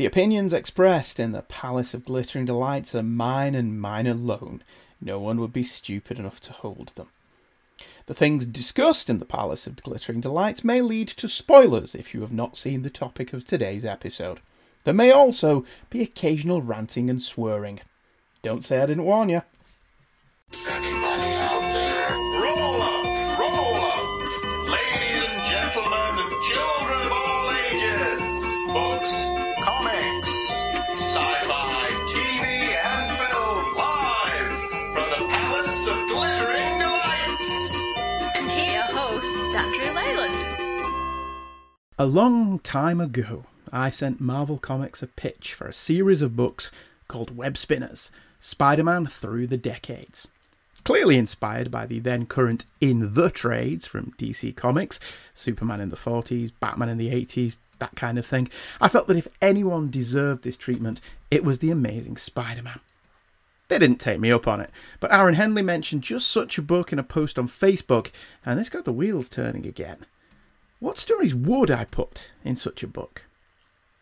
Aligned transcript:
The 0.00 0.06
opinions 0.06 0.54
expressed 0.54 1.20
in 1.20 1.32
the 1.32 1.42
Palace 1.42 1.92
of 1.92 2.06
Glittering 2.06 2.46
Delights 2.46 2.94
are 2.94 3.02
mine 3.02 3.54
and 3.54 3.78
mine 3.78 4.06
alone. 4.06 4.62
No 4.98 5.20
one 5.20 5.38
would 5.42 5.52
be 5.52 5.62
stupid 5.62 6.18
enough 6.18 6.40
to 6.40 6.54
hold 6.54 6.92
them. 6.94 7.08
The 8.06 8.14
things 8.14 8.46
discussed 8.46 9.10
in 9.10 9.18
the 9.18 9.26
Palace 9.26 9.66
of 9.66 9.76
Glittering 9.76 10.22
Delights 10.22 10.64
may 10.64 10.80
lead 10.80 11.08
to 11.08 11.28
spoilers 11.28 11.94
if 11.94 12.14
you 12.14 12.22
have 12.22 12.32
not 12.32 12.56
seen 12.56 12.80
the 12.80 12.88
topic 12.88 13.34
of 13.34 13.44
today's 13.44 13.84
episode. 13.84 14.40
There 14.84 14.94
may 14.94 15.10
also 15.10 15.66
be 15.90 16.00
occasional 16.00 16.62
ranting 16.62 17.10
and 17.10 17.20
swearing. 17.20 17.80
Don't 18.42 18.64
say 18.64 18.78
I 18.80 18.86
didn't 18.86 19.04
warn 19.04 19.28
you. 19.28 19.42
A 42.00 42.06
long 42.06 42.60
time 42.60 42.98
ago, 42.98 43.44
I 43.70 43.90
sent 43.90 44.22
Marvel 44.22 44.56
Comics 44.56 45.02
a 45.02 45.06
pitch 45.06 45.52
for 45.52 45.66
a 45.66 45.74
series 45.74 46.22
of 46.22 46.34
books 46.34 46.70
called 47.08 47.36
Web 47.36 47.58
Spinners 47.58 48.10
Spider 48.40 48.84
Man 48.84 49.04
Through 49.04 49.48
the 49.48 49.58
Decades. 49.58 50.26
Clearly 50.82 51.18
inspired 51.18 51.70
by 51.70 51.84
the 51.84 51.98
then 51.98 52.24
current 52.24 52.64
In 52.80 53.12
the 53.12 53.28
Trades 53.28 53.86
from 53.86 54.14
DC 54.16 54.56
Comics, 54.56 54.98
Superman 55.34 55.82
in 55.82 55.90
the 55.90 55.96
40s, 55.98 56.52
Batman 56.58 56.88
in 56.88 56.96
the 56.96 57.10
80s, 57.10 57.56
that 57.80 57.96
kind 57.96 58.18
of 58.18 58.24
thing, 58.24 58.48
I 58.80 58.88
felt 58.88 59.06
that 59.08 59.18
if 59.18 59.28
anyone 59.42 59.90
deserved 59.90 60.42
this 60.42 60.56
treatment, 60.56 61.02
it 61.30 61.44
was 61.44 61.58
the 61.58 61.70
Amazing 61.70 62.16
Spider 62.16 62.62
Man. 62.62 62.80
They 63.68 63.78
didn't 63.78 64.00
take 64.00 64.20
me 64.20 64.32
up 64.32 64.48
on 64.48 64.62
it, 64.62 64.70
but 65.00 65.12
Aaron 65.12 65.34
Henley 65.34 65.60
mentioned 65.60 66.00
just 66.00 66.30
such 66.30 66.56
a 66.56 66.62
book 66.62 66.94
in 66.94 66.98
a 66.98 67.02
post 67.02 67.38
on 67.38 67.46
Facebook, 67.46 68.10
and 68.46 68.58
this 68.58 68.70
got 68.70 68.86
the 68.86 68.90
wheels 68.90 69.28
turning 69.28 69.66
again. 69.66 70.06
What 70.80 70.96
stories 70.96 71.34
would 71.34 71.70
I 71.70 71.84
put 71.84 72.30
in 72.42 72.56
such 72.56 72.82
a 72.82 72.88
book? 72.88 73.26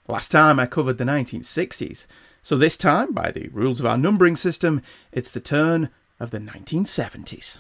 Last 0.07 0.31
time 0.31 0.61
I 0.61 0.67
covered 0.67 0.97
the 0.97 1.05
1960s, 1.05 2.07
so 2.41 2.57
this 2.57 2.77
time, 2.77 3.13
by 3.13 3.33
the 3.33 3.49
rules 3.49 3.81
of 3.81 3.87
our 3.87 3.99
numbering 3.99 4.37
system, 4.37 4.81
it's 5.11 5.33
the 5.33 5.41
turn 5.41 5.91
of 6.21 6.31
the 6.31 6.39
1970s. 6.39 7.57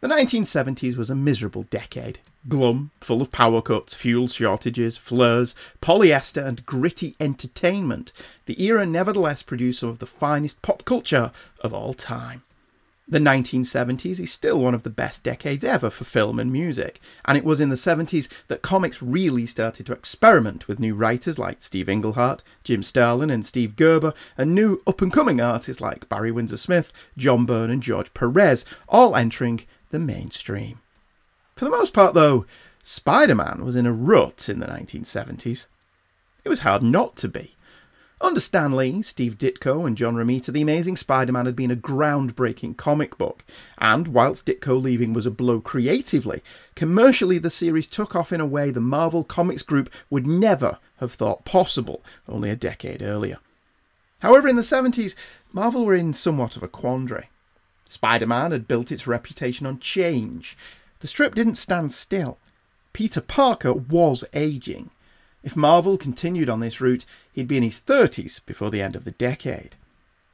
The 0.00 0.08
1970s 0.08 0.96
was 0.98 1.08
a 1.08 1.14
miserable 1.14 1.62
decade. 1.64 2.18
Glum, 2.48 2.90
full 3.00 3.22
of 3.22 3.32
power 3.32 3.62
cuts, 3.62 3.94
fuel 3.94 4.28
shortages, 4.28 4.98
flares, 4.98 5.54
polyester, 5.80 6.46
and 6.46 6.66
gritty 6.66 7.14
entertainment, 7.18 8.12
the 8.44 8.62
era 8.62 8.84
nevertheless 8.84 9.42
produced 9.42 9.80
some 9.80 9.88
of 9.88 10.00
the 10.00 10.06
finest 10.06 10.60
pop 10.60 10.84
culture 10.84 11.32
of 11.60 11.72
all 11.72 11.94
time. 11.94 12.42
The 13.08 13.20
1970s 13.20 14.18
is 14.18 14.32
still 14.32 14.58
one 14.58 14.74
of 14.74 14.82
the 14.82 14.90
best 14.90 15.22
decades 15.22 15.62
ever 15.62 15.90
for 15.90 16.02
film 16.02 16.40
and 16.40 16.52
music, 16.52 17.00
and 17.24 17.38
it 17.38 17.44
was 17.44 17.60
in 17.60 17.68
the 17.68 17.76
70s 17.76 18.28
that 18.48 18.62
comics 18.62 19.00
really 19.00 19.46
started 19.46 19.86
to 19.86 19.92
experiment 19.92 20.66
with 20.66 20.80
new 20.80 20.92
writers 20.92 21.38
like 21.38 21.62
Steve 21.62 21.88
Englehart, 21.88 22.42
Jim 22.64 22.82
Starlin, 22.82 23.30
and 23.30 23.46
Steve 23.46 23.76
Gerber, 23.76 24.12
and 24.36 24.56
new 24.56 24.82
up 24.88 25.00
and 25.02 25.12
coming 25.12 25.40
artists 25.40 25.80
like 25.80 26.08
Barry 26.08 26.32
Windsor 26.32 26.56
Smith, 26.56 26.92
John 27.16 27.46
Byrne, 27.46 27.70
and 27.70 27.80
George 27.80 28.12
Perez, 28.12 28.64
all 28.88 29.14
entering 29.14 29.60
the 29.90 30.00
mainstream. 30.00 30.80
For 31.54 31.64
the 31.64 31.70
most 31.70 31.92
part, 31.92 32.14
though, 32.14 32.44
Spider 32.82 33.36
Man 33.36 33.64
was 33.64 33.76
in 33.76 33.86
a 33.86 33.92
rut 33.92 34.48
in 34.48 34.58
the 34.58 34.66
1970s. 34.66 35.66
It 36.44 36.48
was 36.48 36.60
hard 36.60 36.82
not 36.82 37.14
to 37.16 37.28
be. 37.28 37.55
Under 38.18 38.40
Stan 38.40 38.72
Lee, 38.72 39.02
Steve 39.02 39.36
Ditko, 39.36 39.86
and 39.86 39.94
John 39.94 40.14
Romita, 40.14 40.50
The 40.50 40.62
Amazing 40.62 40.96
Spider 40.96 41.32
Man 41.32 41.44
had 41.44 41.54
been 41.54 41.70
a 41.70 41.76
groundbreaking 41.76 42.78
comic 42.78 43.18
book, 43.18 43.44
and 43.76 44.08
whilst 44.08 44.46
Ditko 44.46 44.80
leaving 44.80 45.12
was 45.12 45.26
a 45.26 45.30
blow 45.30 45.60
creatively, 45.60 46.42
commercially 46.74 47.36
the 47.36 47.50
series 47.50 47.86
took 47.86 48.16
off 48.16 48.32
in 48.32 48.40
a 48.40 48.46
way 48.46 48.70
the 48.70 48.80
Marvel 48.80 49.22
Comics 49.22 49.62
Group 49.62 49.90
would 50.08 50.26
never 50.26 50.78
have 50.96 51.12
thought 51.12 51.44
possible 51.44 52.02
only 52.26 52.48
a 52.48 52.56
decade 52.56 53.02
earlier. 53.02 53.38
However, 54.20 54.48
in 54.48 54.56
the 54.56 54.62
70s, 54.62 55.14
Marvel 55.52 55.84
were 55.84 55.94
in 55.94 56.14
somewhat 56.14 56.56
of 56.56 56.62
a 56.62 56.68
quandary. 56.68 57.28
Spider 57.84 58.26
Man 58.26 58.50
had 58.50 58.66
built 58.66 58.90
its 58.90 59.06
reputation 59.06 59.66
on 59.66 59.78
change. 59.78 60.56
The 61.00 61.06
strip 61.06 61.34
didn't 61.34 61.56
stand 61.56 61.92
still. 61.92 62.38
Peter 62.94 63.20
Parker 63.20 63.74
was 63.74 64.24
aging. 64.32 64.88
If 65.46 65.54
Marvel 65.54 65.96
continued 65.96 66.50
on 66.50 66.58
this 66.58 66.80
route, 66.80 67.04
he'd 67.32 67.46
be 67.46 67.56
in 67.56 67.62
his 67.62 67.78
30s 67.78 68.44
before 68.46 68.68
the 68.68 68.82
end 68.82 68.96
of 68.96 69.04
the 69.04 69.12
decade. 69.12 69.76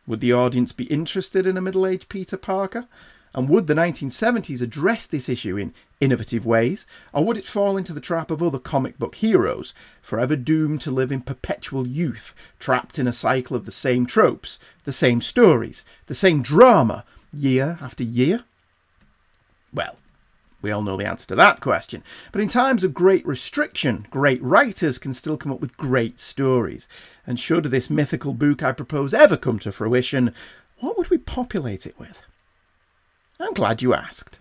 Would 0.06 0.20
the 0.20 0.32
audience 0.32 0.72
be 0.72 0.84
interested 0.84 1.46
in 1.46 1.58
a 1.58 1.60
middle 1.60 1.86
aged 1.86 2.08
Peter 2.08 2.38
Parker? 2.38 2.86
And 3.34 3.46
would 3.50 3.66
the 3.66 3.74
1970s 3.74 4.62
address 4.62 5.06
this 5.06 5.28
issue 5.28 5.58
in 5.58 5.74
innovative 6.00 6.46
ways, 6.46 6.86
or 7.12 7.26
would 7.26 7.36
it 7.36 7.44
fall 7.44 7.76
into 7.76 7.92
the 7.92 8.00
trap 8.00 8.30
of 8.30 8.42
other 8.42 8.58
comic 8.58 8.98
book 8.98 9.16
heroes, 9.16 9.74
forever 10.00 10.34
doomed 10.34 10.80
to 10.80 10.90
live 10.90 11.12
in 11.12 11.20
perpetual 11.20 11.86
youth, 11.86 12.34
trapped 12.58 12.98
in 12.98 13.06
a 13.06 13.12
cycle 13.12 13.54
of 13.54 13.66
the 13.66 13.70
same 13.70 14.06
tropes, 14.06 14.58
the 14.84 14.92
same 14.92 15.20
stories, 15.20 15.84
the 16.06 16.14
same 16.14 16.40
drama, 16.40 17.04
year 17.34 17.76
after 17.82 18.02
year? 18.02 18.44
Well, 19.74 19.98
we 20.62 20.70
all 20.70 20.82
know 20.82 20.96
the 20.96 21.06
answer 21.06 21.26
to 21.28 21.34
that 21.36 21.60
question. 21.60 22.02
But 22.30 22.40
in 22.40 22.48
times 22.48 22.84
of 22.84 22.94
great 22.94 23.26
restriction, 23.26 24.06
great 24.10 24.42
writers 24.42 24.98
can 24.98 25.12
still 25.12 25.36
come 25.36 25.52
up 25.52 25.60
with 25.60 25.76
great 25.76 26.18
stories. 26.20 26.88
And 27.26 27.38
should 27.38 27.64
this 27.64 27.90
mythical 27.90 28.32
book 28.32 28.62
I 28.62 28.72
propose 28.72 29.12
ever 29.12 29.36
come 29.36 29.58
to 29.60 29.72
fruition, 29.72 30.34
what 30.78 30.96
would 30.96 31.10
we 31.10 31.18
populate 31.18 31.86
it 31.86 31.98
with? 31.98 32.22
I'm 33.38 33.54
glad 33.54 33.82
you 33.82 33.92
asked. 33.92 34.38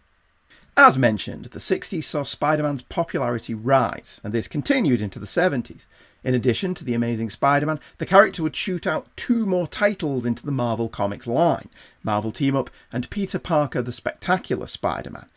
As 0.77 0.97
mentioned, 0.97 1.45
the 1.45 1.59
60s 1.59 2.03
saw 2.03 2.23
Spider 2.23 2.63
Man's 2.63 2.81
popularity 2.81 3.53
rise, 3.53 4.21
and 4.23 4.33
this 4.33 4.47
continued 4.47 5.01
into 5.01 5.19
the 5.19 5.25
70s. 5.25 5.85
In 6.23 6.35
addition 6.35 6.73
to 6.75 6.85
The 6.85 6.93
Amazing 6.93 7.31
Spider 7.31 7.65
Man, 7.65 7.79
the 7.97 8.05
character 8.05 8.43
would 8.43 8.55
shoot 8.55 8.85
out 8.85 9.07
two 9.15 9.45
more 9.45 9.67
titles 9.67 10.25
into 10.25 10.45
the 10.45 10.51
Marvel 10.51 10.87
Comics 10.87 11.25
line 11.25 11.67
Marvel 12.03 12.31
Team 12.31 12.55
Up 12.55 12.69
and 12.91 13.09
Peter 13.09 13.39
Parker 13.39 13.81
the 13.81 13.91
Spectacular 13.91 14.67
Spider 14.67 15.09
Man. 15.09 15.29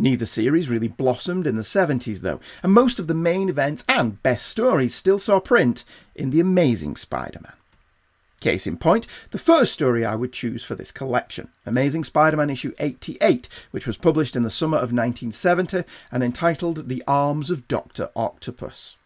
Neither 0.00 0.24
series 0.24 0.70
really 0.70 0.88
blossomed 0.88 1.46
in 1.46 1.56
the 1.56 1.62
70s, 1.62 2.20
though, 2.20 2.40
and 2.62 2.72
most 2.72 2.98
of 2.98 3.06
the 3.06 3.12
main 3.12 3.50
events 3.50 3.84
and 3.86 4.22
best 4.22 4.46
stories 4.46 4.94
still 4.94 5.18
saw 5.18 5.40
print 5.40 5.84
in 6.14 6.30
The 6.30 6.40
Amazing 6.40 6.96
Spider 6.96 7.40
Man. 7.42 7.52
Case 8.40 8.66
in 8.66 8.78
point, 8.78 9.06
the 9.30 9.38
first 9.38 9.74
story 9.74 10.02
I 10.02 10.14
would 10.14 10.32
choose 10.32 10.64
for 10.64 10.74
this 10.74 10.90
collection 10.90 11.50
Amazing 11.66 12.04
Spider 12.04 12.38
Man 12.38 12.48
issue 12.48 12.72
88, 12.78 13.46
which 13.72 13.86
was 13.86 13.98
published 13.98 14.34
in 14.34 14.42
the 14.42 14.48
summer 14.48 14.78
of 14.78 14.90
1970 14.90 15.84
and 16.10 16.22
entitled 16.22 16.88
The 16.88 17.04
Arms 17.06 17.50
of 17.50 17.68
Dr. 17.68 18.08
Octopus. 18.16 18.96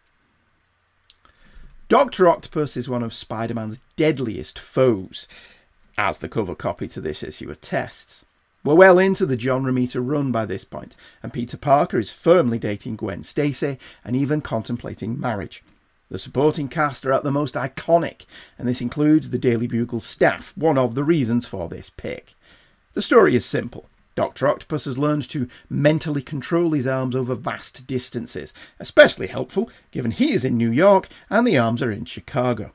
Dr. 1.89 2.29
Octopus 2.29 2.77
is 2.77 2.89
one 2.89 3.03
of 3.03 3.13
Spider 3.13 3.55
Man's 3.55 3.81
deadliest 3.97 4.61
foes, 4.61 5.27
as 5.99 6.19
the 6.19 6.29
cover 6.29 6.55
copy 6.55 6.87
to 6.87 7.01
this 7.01 7.25
issue 7.25 7.51
attests. 7.51 8.24
We're 8.65 8.75
well 8.75 8.99
into 8.99 9.27
the 9.27 9.37
John 9.37 9.63
Romita 9.65 10.01
run 10.03 10.33
by 10.33 10.47
this 10.47 10.65
point, 10.65 10.97
and 11.23 11.35
Peter 11.35 11.59
Parker 11.59 11.99
is 11.99 12.11
firmly 12.11 12.59
dating 12.59 12.97
Gwen 12.97 13.23
Stacy 13.23 13.79
and 14.03 14.17
even 14.17 14.41
contemplating 14.41 15.21
marriage. 15.21 15.63
The 16.09 16.19
supporting 16.19 16.69
cast 16.69 17.05
are 17.05 17.13
at 17.13 17.25
the 17.25 17.31
most 17.31 17.57
iconic, 17.57 18.25
and 18.59 18.67
this 18.67 18.81
includes 18.81 19.29
the 19.29 19.39
Daily 19.39 19.67
Bugle 19.67 20.01
staff, 20.01 20.57
one 20.57 20.79
of 20.79 20.95
the 20.95 21.05
reasons 21.05 21.45
for 21.45 21.69
this 21.69 21.91
pick. 21.91 22.37
The 22.95 23.03
story 23.03 23.35
is 23.35 23.45
simple. 23.45 23.91
Dr. 24.15 24.49
Octopus 24.49 24.87
has 24.87 24.97
learned 24.97 25.29
to 25.29 25.47
mentally 25.69 26.23
control 26.23 26.71
his 26.73 26.87
arms 26.87 27.15
over 27.15 27.35
vast 27.35 27.87
distances, 27.87 28.55
especially 28.81 29.27
helpful 29.27 29.71
given 29.91 30.11
he 30.11 30.33
is 30.33 30.43
in 30.43 30.57
New 30.57 30.71
York 30.71 31.09
and 31.29 31.47
the 31.47 31.59
arms 31.59 31.83
are 31.83 31.93
in 31.93 32.07
Chicago. 32.07 32.73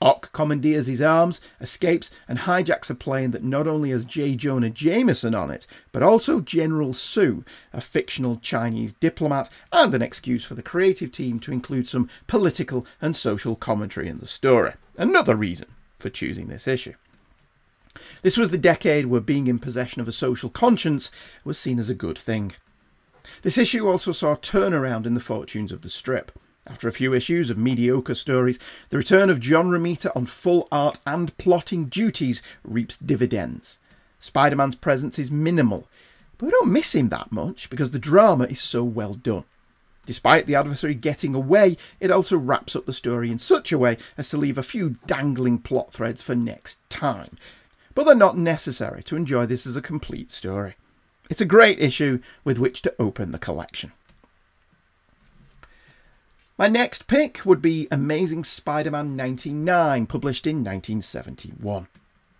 Ock 0.00 0.32
commandeers 0.32 0.86
his 0.86 1.02
arms, 1.02 1.40
escapes, 1.60 2.10
and 2.28 2.40
hijacks 2.40 2.88
a 2.88 2.94
plane 2.94 3.32
that 3.32 3.42
not 3.42 3.66
only 3.66 3.90
has 3.90 4.04
J. 4.04 4.36
Jonah 4.36 4.70
Jameson 4.70 5.34
on 5.34 5.50
it, 5.50 5.66
but 5.90 6.04
also 6.04 6.40
General 6.40 6.94
Su, 6.94 7.44
a 7.72 7.80
fictional 7.80 8.36
Chinese 8.36 8.92
diplomat, 8.92 9.50
and 9.72 9.92
an 9.94 10.02
excuse 10.02 10.44
for 10.44 10.54
the 10.54 10.62
creative 10.62 11.10
team 11.10 11.40
to 11.40 11.52
include 11.52 11.88
some 11.88 12.08
political 12.28 12.86
and 13.00 13.16
social 13.16 13.56
commentary 13.56 14.08
in 14.08 14.18
the 14.18 14.26
story. 14.26 14.74
Another 14.96 15.34
reason 15.34 15.68
for 15.98 16.10
choosing 16.10 16.46
this 16.46 16.68
issue. 16.68 16.94
This 18.22 18.36
was 18.36 18.50
the 18.50 18.58
decade 18.58 19.06
where 19.06 19.20
being 19.20 19.48
in 19.48 19.58
possession 19.58 20.00
of 20.00 20.06
a 20.06 20.12
social 20.12 20.50
conscience 20.50 21.10
was 21.44 21.58
seen 21.58 21.80
as 21.80 21.90
a 21.90 21.94
good 21.94 22.16
thing. 22.18 22.52
This 23.42 23.58
issue 23.58 23.88
also 23.88 24.12
saw 24.12 24.32
a 24.32 24.36
turnaround 24.36 25.06
in 25.06 25.14
the 25.14 25.20
fortunes 25.20 25.72
of 25.72 25.82
the 25.82 25.88
strip. 25.88 26.30
After 26.68 26.86
a 26.86 26.92
few 26.92 27.14
issues 27.14 27.48
of 27.48 27.56
mediocre 27.56 28.14
stories, 28.14 28.58
the 28.90 28.98
return 28.98 29.30
of 29.30 29.40
John 29.40 29.70
Romita 29.70 30.14
on 30.14 30.26
full 30.26 30.68
art 30.70 31.00
and 31.06 31.36
plotting 31.38 31.86
duties 31.86 32.42
reaps 32.62 32.98
dividends. 32.98 33.78
Spider 34.20 34.56
Man's 34.56 34.74
presence 34.74 35.18
is 35.18 35.30
minimal, 35.30 35.88
but 36.36 36.46
we 36.46 36.52
don't 36.52 36.72
miss 36.72 36.94
him 36.94 37.08
that 37.08 37.32
much 37.32 37.70
because 37.70 37.92
the 37.92 37.98
drama 37.98 38.44
is 38.44 38.60
so 38.60 38.84
well 38.84 39.14
done. 39.14 39.44
Despite 40.04 40.46
the 40.46 40.54
adversary 40.54 40.94
getting 40.94 41.34
away, 41.34 41.76
it 42.00 42.10
also 42.10 42.36
wraps 42.36 42.76
up 42.76 42.86
the 42.86 42.92
story 42.92 43.30
in 43.30 43.38
such 43.38 43.72
a 43.72 43.78
way 43.78 43.96
as 44.16 44.28
to 44.30 44.36
leave 44.36 44.58
a 44.58 44.62
few 44.62 44.96
dangling 45.06 45.58
plot 45.58 45.92
threads 45.92 46.22
for 46.22 46.34
next 46.34 46.80
time. 46.90 47.36
But 47.94 48.04
they're 48.04 48.14
not 48.14 48.36
necessary 48.36 49.02
to 49.04 49.16
enjoy 49.16 49.46
this 49.46 49.66
as 49.66 49.76
a 49.76 49.82
complete 49.82 50.30
story. 50.30 50.76
It's 51.30 51.40
a 51.40 51.46
great 51.46 51.80
issue 51.80 52.20
with 52.44 52.58
which 52.58 52.82
to 52.82 52.94
open 52.98 53.32
the 53.32 53.38
collection. 53.38 53.92
My 56.58 56.66
next 56.66 57.06
pick 57.06 57.46
would 57.46 57.62
be 57.62 57.86
Amazing 57.88 58.42
Spider 58.42 58.90
Man 58.90 59.14
99, 59.14 60.06
published 60.06 60.44
in 60.44 60.56
1971. 60.56 61.86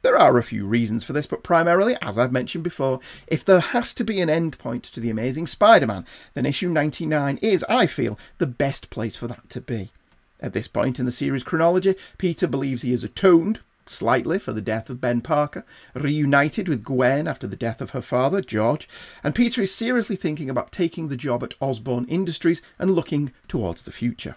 There 0.03 0.17
are 0.17 0.37
a 0.37 0.43
few 0.43 0.67
reasons 0.67 1.05
for 1.05 1.13
this, 1.13 1.29
but 1.29 1.45
primarily, 1.45 1.97
as 2.03 2.19
I've 2.19 2.33
mentioned 2.33 2.65
before, 2.65 2.99
if 3.29 3.45
there 3.45 3.61
has 3.61 3.95
to 3.95 4.03
be 4.03 4.21
an 4.21 4.29
endpoint 4.29 4.91
to 4.91 4.99
the 4.99 5.11
Amazing 5.11 5.47
Spider 5.47 5.87
Man, 5.87 6.05
then 6.35 6.47
issue 6.47 6.69
99 6.69 7.37
is, 7.37 7.65
I 7.69 7.87
feel, 7.87 8.19
the 8.39 8.49
best 8.49 8.91
place 8.91 9.15
for 9.15 9.29
that 9.29 9.49
to 9.51 9.61
be. 9.61 9.93
At 10.41 10.53
this 10.53 10.67
point 10.67 10.99
in 10.99 11.05
the 11.05 11.13
series 11.13 11.45
chronology, 11.45 11.95
Peter 12.17 12.49
believes 12.49 12.83
he 12.83 12.91
has 12.91 13.05
atoned, 13.05 13.61
slightly, 13.89 14.39
for 14.39 14.53
the 14.53 14.61
death 14.61 14.91
of 14.91 15.01
Ben 15.01 15.21
Parker, 15.21 15.65
reunited 15.95 16.69
with 16.69 16.85
Gwen 16.85 17.27
after 17.27 17.47
the 17.47 17.57
death 17.57 17.81
of 17.81 17.91
her 17.91 18.03
father, 18.03 18.41
George, 18.41 18.89
and 19.23 19.35
Peter 19.35 19.63
is 19.63 19.75
seriously 19.75 20.17
thinking 20.17 20.51
about 20.51 20.73
taking 20.73 21.09
the 21.09 21.17
job 21.17 21.43
at 21.43 21.55
Osborn 21.61 22.05
Industries 22.07 22.63
and 22.79 22.91
looking 22.91 23.33
towards 23.49 23.83
the 23.83 23.93
future. 23.93 24.37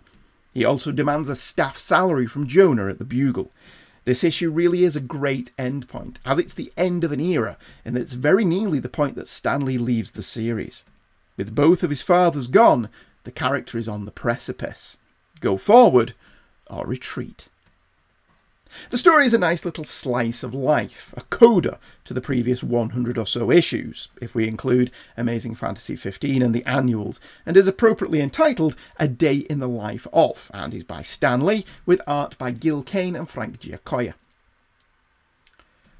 He 0.54 0.66
also 0.66 0.92
demands 0.92 1.30
a 1.30 1.36
staff 1.36 1.78
salary 1.78 2.28
from 2.28 2.48
Jonah 2.48 2.88
at 2.88 2.98
the 2.98 3.06
Bugle. 3.06 3.52
This 4.04 4.24
issue 4.24 4.50
really 4.50 4.84
is 4.84 4.96
a 4.96 5.02
great 5.02 5.52
endpoint, 5.58 6.18
as 6.26 6.40
it's 6.40 6.54
the 6.54 6.74
end 6.76 7.04
of 7.04 7.12
an 7.12 7.20
era, 7.20 7.58
and 7.86 7.98
it's 7.98 8.14
very 8.14 8.44
nearly 8.44 8.80
the 8.80 8.90
point 8.90 9.16
that 9.16 9.28
Stan 9.28 9.64
Lee 9.64 9.78
leaves 9.78 10.12
the 10.12 10.24
series. 10.24 10.84
With 11.38 11.56
both 11.56 11.84
of 11.84 11.90
his 11.90 12.02
fathers 12.02 12.48
gone, 12.48 12.90
the 13.24 13.32
character 13.32 13.78
is 13.78 13.88
on 13.88 14.06
the 14.06 14.12
precipice. 14.12 14.98
Go 15.40 15.56
forward 15.58 16.14
or 16.68 16.86
retreat. 16.86 17.48
The 18.90 18.98
story 18.98 19.26
is 19.26 19.34
a 19.34 19.40
nice 19.40 19.66
little 19.66 19.84
slice 19.84 20.44
of 20.44 20.54
life, 20.54 21.14
a 21.18 21.22
coda 21.24 21.80
to 22.06 22.14
the 22.14 22.22
previous 22.22 22.64
100 22.64 23.18
or 23.18 23.28
so 23.28 23.52
issues, 23.52 24.10
if 24.22 24.34
we 24.34 24.48
include 24.48 24.92
Amazing 25.18 25.56
Fantasy 25.56 25.96
15 25.96 26.42
and 26.42 26.56
the 26.56 26.66
annuals, 26.66 27.20
and 27.46 27.58
is 27.58 27.68
appropriately 27.68 28.22
entitled 28.22 28.76
A 28.98 29.08
Day 29.08 29.38
in 29.50 29.60
the 29.60 29.68
Life 29.68 30.08
of, 30.14 30.50
and 30.54 30.74
is 30.74 30.84
by 30.84 31.02
Stan 31.02 31.42
Lee, 31.42 31.66
with 31.86 32.02
art 32.08 32.38
by 32.38 32.52
Gil 32.52 32.84
Kane 32.84 33.16
and 33.16 33.30
Frank 33.30 33.60
Giacoia. 33.60 34.14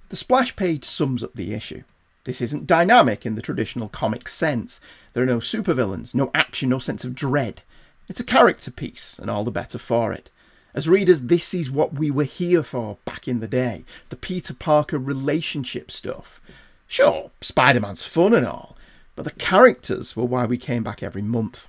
The 0.10 0.16
splash 0.16 0.56
page 0.56 0.86
sums 0.86 1.24
up 1.24 1.34
the 1.34 1.54
issue. 1.54 1.84
This 2.24 2.42
isn't 2.42 2.68
dynamic 2.68 3.26
in 3.26 3.36
the 3.36 3.42
traditional 3.42 3.90
comic 3.90 4.28
sense. 4.28 4.80
There 5.14 5.24
are 5.24 5.28
no 5.28 5.40
supervillains, 5.40 6.14
no 6.14 6.30
action, 6.34 6.70
no 6.70 6.80
sense 6.80 7.04
of 7.04 7.16
dread. 7.16 7.64
It's 8.08 8.20
a 8.20 8.26
character 8.26 8.72
piece, 8.72 9.18
and 9.20 9.30
all 9.30 9.44
the 9.44 9.52
better 9.52 9.78
for 9.78 10.14
it. 10.14 10.30
As 10.74 10.88
readers, 10.88 11.24
this 11.24 11.54
is 11.54 11.70
what 11.70 11.96
we 11.96 12.10
were 12.10 12.24
here 12.24 12.64
for 12.64 12.98
back 13.04 13.28
in 13.28 13.40
the 13.40 13.48
day 13.48 13.84
the 14.10 14.16
Peter 14.16 14.54
Parker 14.54 14.98
relationship 14.98 15.92
stuff. 15.92 16.40
Sure, 16.88 17.32
Spider 17.42 17.82
Man's 17.82 18.06
fun 18.06 18.34
and 18.34 18.46
all, 18.46 18.78
but 19.16 19.24
the 19.26 19.32
characters 19.32 20.16
were 20.16 20.26
why 20.26 20.46
we 20.46 20.58
came 20.58 20.84
back 20.84 21.04
every 21.04 21.22
month. 21.22 21.68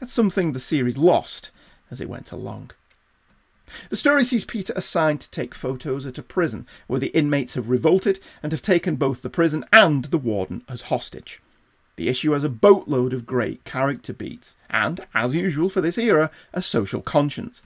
That's 0.00 0.12
something 0.12 0.52
the 0.52 0.60
series 0.60 0.98
lost 0.98 1.50
as 1.90 2.00
it 2.00 2.08
went 2.08 2.32
along. 2.32 2.70
The 3.90 3.96
story 3.96 4.24
sees 4.24 4.44
Peter 4.44 4.72
assigned 4.76 5.20
to 5.22 5.30
take 5.30 5.54
photos 5.54 6.06
at 6.06 6.18
a 6.18 6.22
prison 6.22 6.66
where 6.86 7.00
the 7.00 7.08
inmates 7.08 7.54
have 7.54 7.68
revolted 7.68 8.20
and 8.42 8.52
have 8.52 8.62
taken 8.62 8.96
both 8.96 9.22
the 9.22 9.30
prison 9.30 9.64
and 9.72 10.04
the 10.06 10.18
warden 10.18 10.62
as 10.68 10.82
hostage. 10.82 11.40
The 11.96 12.08
issue 12.08 12.32
has 12.32 12.44
a 12.44 12.48
boatload 12.48 13.12
of 13.12 13.26
great 13.26 13.64
character 13.64 14.12
beats 14.12 14.56
and, 14.68 15.06
as 15.14 15.34
usual 15.34 15.68
for 15.68 15.80
this 15.80 15.98
era, 15.98 16.30
a 16.52 16.62
social 16.62 17.00
conscience. 17.02 17.62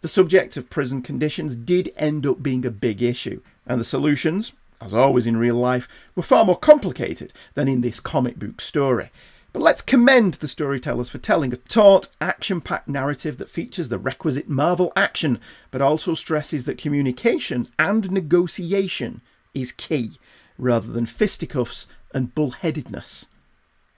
The 0.00 0.08
subject 0.08 0.56
of 0.56 0.70
prison 0.70 1.02
conditions 1.02 1.56
did 1.56 1.92
end 1.94 2.26
up 2.26 2.42
being 2.42 2.64
a 2.64 2.70
big 2.70 3.02
issue, 3.02 3.42
and 3.66 3.78
the 3.78 3.84
solutions, 3.84 4.54
as 4.80 4.94
always 4.94 5.26
in 5.26 5.36
real 5.36 5.56
life, 5.56 5.86
were 6.14 6.22
far 6.22 6.44
more 6.44 6.56
complicated 6.56 7.34
than 7.52 7.68
in 7.68 7.82
this 7.82 8.00
comic 8.00 8.38
book 8.38 8.62
story. 8.62 9.10
But 9.52 9.60
let's 9.60 9.82
commend 9.82 10.34
the 10.34 10.48
storytellers 10.48 11.10
for 11.10 11.18
telling 11.18 11.52
a 11.52 11.56
taut, 11.56 12.08
action 12.20 12.62
packed 12.62 12.88
narrative 12.88 13.36
that 13.38 13.50
features 13.50 13.90
the 13.90 13.98
requisite 13.98 14.48
Marvel 14.48 14.90
action, 14.96 15.38
but 15.70 15.82
also 15.82 16.14
stresses 16.14 16.64
that 16.64 16.78
communication 16.78 17.66
and 17.78 18.10
negotiation 18.10 19.20
is 19.52 19.72
key, 19.72 20.12
rather 20.56 20.90
than 20.92 21.04
fisticuffs 21.04 21.86
and 22.14 22.34
bullheadedness. 22.34 23.26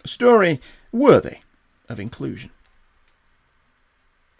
A 0.04 0.08
story 0.08 0.60
worthy 0.90 1.36
of 1.88 2.00
inclusion. 2.00 2.50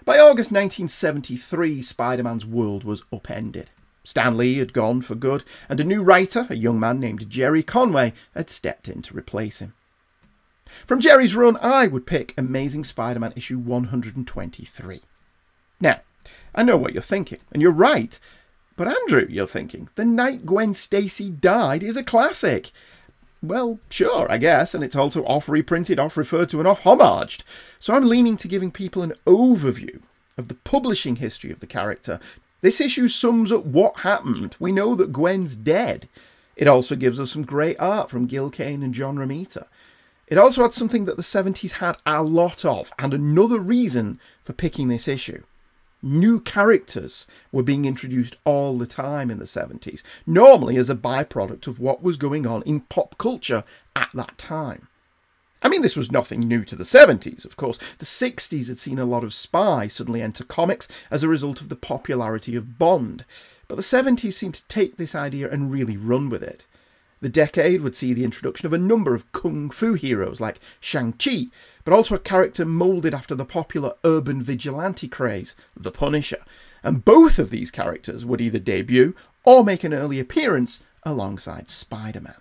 By 0.04 0.18
August 0.18 0.50
1973, 0.50 1.80
Spider 1.80 2.24
Man's 2.24 2.44
world 2.44 2.82
was 2.82 3.04
upended. 3.12 3.70
Stan 4.02 4.36
Lee 4.36 4.58
had 4.58 4.72
gone 4.72 5.00
for 5.00 5.14
good, 5.14 5.44
and 5.68 5.78
a 5.78 5.84
new 5.84 6.02
writer, 6.02 6.46
a 6.50 6.56
young 6.56 6.80
man 6.80 6.98
named 6.98 7.30
Gerry 7.30 7.62
Conway, 7.62 8.12
had 8.34 8.50
stepped 8.50 8.88
in 8.88 9.02
to 9.02 9.16
replace 9.16 9.60
him. 9.60 9.74
From 10.86 11.00
Jerry's 11.00 11.36
run, 11.36 11.56
I 11.58 11.86
would 11.86 12.04
pick 12.04 12.34
Amazing 12.36 12.82
Spider 12.82 13.20
Man 13.20 13.32
issue 13.36 13.58
123. 13.58 15.02
Now, 15.80 16.00
I 16.52 16.64
know 16.64 16.76
what 16.76 16.94
you're 16.94 17.02
thinking, 17.02 17.38
and 17.52 17.62
you're 17.62 17.70
right. 17.70 18.18
But 18.76 18.88
Andrew, 18.88 19.26
you're 19.28 19.46
thinking, 19.46 19.88
the 19.94 20.04
night 20.04 20.44
Gwen 20.46 20.74
Stacy 20.74 21.30
died 21.30 21.84
is 21.84 21.96
a 21.96 22.02
classic. 22.02 22.72
Well, 23.42 23.80
sure, 23.90 24.30
I 24.30 24.38
guess, 24.38 24.72
and 24.72 24.84
it's 24.84 24.94
also 24.94 25.24
off 25.24 25.48
reprinted, 25.48 25.98
off 25.98 26.16
referred 26.16 26.48
to, 26.50 26.58
and 26.58 26.68
off 26.68 26.82
homaged. 26.82 27.40
So 27.80 27.92
I'm 27.92 28.08
leaning 28.08 28.36
to 28.36 28.46
giving 28.46 28.70
people 28.70 29.02
an 29.02 29.14
overview 29.26 30.00
of 30.38 30.46
the 30.46 30.54
publishing 30.54 31.16
history 31.16 31.50
of 31.50 31.58
the 31.58 31.66
character. 31.66 32.20
This 32.60 32.80
issue 32.80 33.08
sums 33.08 33.50
up 33.50 33.64
what 33.64 33.98
happened. 33.98 34.54
We 34.60 34.70
know 34.70 34.94
that 34.94 35.12
Gwen's 35.12 35.56
dead. 35.56 36.08
It 36.54 36.68
also 36.68 36.94
gives 36.94 37.18
us 37.18 37.32
some 37.32 37.42
great 37.42 37.76
art 37.80 38.10
from 38.10 38.26
Gil 38.26 38.48
Kane 38.48 38.82
and 38.82 38.94
John 38.94 39.16
Romita. 39.16 39.66
It 40.28 40.38
also 40.38 40.62
had 40.62 40.72
something 40.72 41.06
that 41.06 41.16
the 41.16 41.22
70s 41.22 41.72
had 41.72 41.98
a 42.06 42.22
lot 42.22 42.64
of, 42.64 42.92
and 42.98 43.12
another 43.12 43.58
reason 43.58 44.20
for 44.44 44.52
picking 44.52 44.86
this 44.86 45.08
issue. 45.08 45.42
New 46.02 46.40
characters 46.40 47.28
were 47.52 47.62
being 47.62 47.84
introduced 47.84 48.36
all 48.44 48.76
the 48.76 48.86
time 48.86 49.30
in 49.30 49.38
the 49.38 49.44
70s, 49.44 50.02
normally 50.26 50.76
as 50.76 50.90
a 50.90 50.96
byproduct 50.96 51.68
of 51.68 51.78
what 51.78 52.02
was 52.02 52.16
going 52.16 52.44
on 52.44 52.62
in 52.62 52.80
pop 52.80 53.16
culture 53.18 53.62
at 53.94 54.08
that 54.12 54.36
time. 54.36 54.88
I 55.62 55.68
mean, 55.68 55.82
this 55.82 55.94
was 55.94 56.10
nothing 56.10 56.40
new 56.40 56.64
to 56.64 56.74
the 56.74 56.82
70s, 56.82 57.44
of 57.44 57.56
course. 57.56 57.78
The 57.98 58.04
60s 58.04 58.66
had 58.66 58.80
seen 58.80 58.98
a 58.98 59.04
lot 59.04 59.22
of 59.22 59.32
spies 59.32 59.92
suddenly 59.92 60.20
enter 60.20 60.42
comics 60.42 60.88
as 61.08 61.22
a 61.22 61.28
result 61.28 61.60
of 61.60 61.68
the 61.68 61.76
popularity 61.76 62.56
of 62.56 62.80
Bond, 62.80 63.24
but 63.68 63.76
the 63.76 63.82
70s 63.82 64.32
seemed 64.32 64.54
to 64.54 64.66
take 64.66 64.96
this 64.96 65.14
idea 65.14 65.48
and 65.48 65.70
really 65.70 65.96
run 65.96 66.28
with 66.28 66.42
it. 66.42 66.66
The 67.22 67.28
decade 67.28 67.82
would 67.82 67.94
see 67.94 68.12
the 68.12 68.24
introduction 68.24 68.66
of 68.66 68.72
a 68.72 68.78
number 68.78 69.14
of 69.14 69.30
kung 69.30 69.70
fu 69.70 69.94
heroes 69.94 70.40
like 70.40 70.58
Shang-Chi, 70.80 71.46
but 71.84 71.94
also 71.94 72.16
a 72.16 72.18
character 72.18 72.64
moulded 72.64 73.14
after 73.14 73.36
the 73.36 73.44
popular 73.44 73.94
urban 74.04 74.42
vigilante 74.42 75.06
craze, 75.06 75.54
the 75.76 75.92
Punisher. 75.92 76.44
And 76.82 77.04
both 77.04 77.38
of 77.38 77.50
these 77.50 77.70
characters 77.70 78.24
would 78.24 78.40
either 78.40 78.58
debut 78.58 79.14
or 79.44 79.62
make 79.62 79.84
an 79.84 79.94
early 79.94 80.18
appearance 80.18 80.82
alongside 81.04 81.70
Spider 81.70 82.20
Man. 82.20 82.34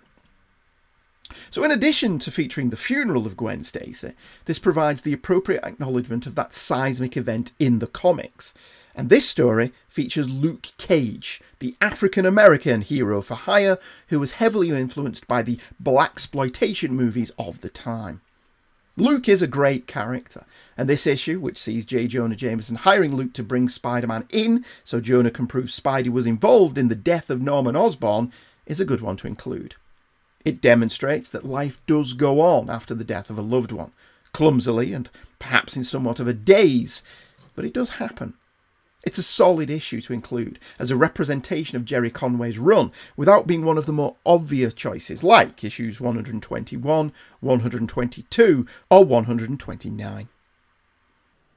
So, 1.48 1.62
in 1.62 1.70
addition 1.70 2.18
to 2.18 2.32
featuring 2.32 2.70
the 2.70 2.76
funeral 2.76 3.24
of 3.24 3.36
Gwen 3.36 3.62
Stacy, 3.62 4.14
this 4.46 4.58
provides 4.58 5.02
the 5.02 5.12
appropriate 5.12 5.64
acknowledgement 5.64 6.26
of 6.26 6.34
that 6.34 6.52
seismic 6.52 7.16
event 7.16 7.52
in 7.60 7.78
the 7.78 7.86
comics. 7.86 8.52
And 8.94 9.08
this 9.08 9.28
story 9.28 9.72
features 9.88 10.30
Luke 10.30 10.68
Cage, 10.76 11.40
the 11.60 11.74
African 11.80 12.26
American 12.26 12.82
hero 12.82 13.22
for 13.22 13.34
hire 13.34 13.78
who 14.08 14.20
was 14.20 14.32
heavily 14.32 14.70
influenced 14.70 15.26
by 15.26 15.42
the 15.42 15.58
blaxploitation 15.82 16.90
movies 16.90 17.30
of 17.38 17.62
the 17.62 17.70
time. 17.70 18.20
Luke 18.96 19.26
is 19.26 19.40
a 19.40 19.46
great 19.46 19.86
character, 19.86 20.44
and 20.76 20.86
this 20.86 21.06
issue, 21.06 21.40
which 21.40 21.56
sees 21.56 21.86
J. 21.86 22.06
Jonah 22.06 22.36
Jameson 22.36 22.76
hiring 22.76 23.14
Luke 23.14 23.32
to 23.34 23.42
bring 23.42 23.70
Spider 23.70 24.06
Man 24.06 24.26
in 24.30 24.66
so 24.84 25.00
Jonah 25.00 25.30
can 25.30 25.46
prove 25.46 25.68
Spidey 25.68 26.10
was 26.10 26.26
involved 26.26 26.76
in 26.76 26.88
the 26.88 26.94
death 26.94 27.30
of 27.30 27.40
Norman 27.40 27.74
Osborn, 27.74 28.30
is 28.66 28.80
a 28.80 28.84
good 28.84 29.00
one 29.00 29.16
to 29.16 29.26
include. 29.26 29.76
It 30.44 30.60
demonstrates 30.60 31.30
that 31.30 31.46
life 31.46 31.80
does 31.86 32.12
go 32.12 32.42
on 32.42 32.68
after 32.68 32.94
the 32.94 33.04
death 33.04 33.30
of 33.30 33.38
a 33.38 33.42
loved 33.42 33.72
one, 33.72 33.92
clumsily 34.34 34.92
and 34.92 35.08
perhaps 35.38 35.74
in 35.74 35.84
somewhat 35.84 36.20
of 36.20 36.28
a 36.28 36.34
daze, 36.34 37.02
but 37.54 37.64
it 37.64 37.72
does 37.72 37.90
happen. 37.90 38.34
It's 39.04 39.18
a 39.18 39.22
solid 39.22 39.68
issue 39.68 40.00
to 40.02 40.12
include 40.12 40.60
as 40.78 40.90
a 40.90 40.96
representation 40.96 41.76
of 41.76 41.84
Gerry 41.84 42.10
Conway's 42.10 42.58
run 42.58 42.92
without 43.16 43.46
being 43.46 43.64
one 43.64 43.76
of 43.76 43.86
the 43.86 43.92
more 43.92 44.16
obvious 44.24 44.74
choices 44.74 45.24
like 45.24 45.64
issues 45.64 46.00
121, 46.00 47.12
122, 47.40 48.66
or 48.90 49.04
129. 49.04 50.28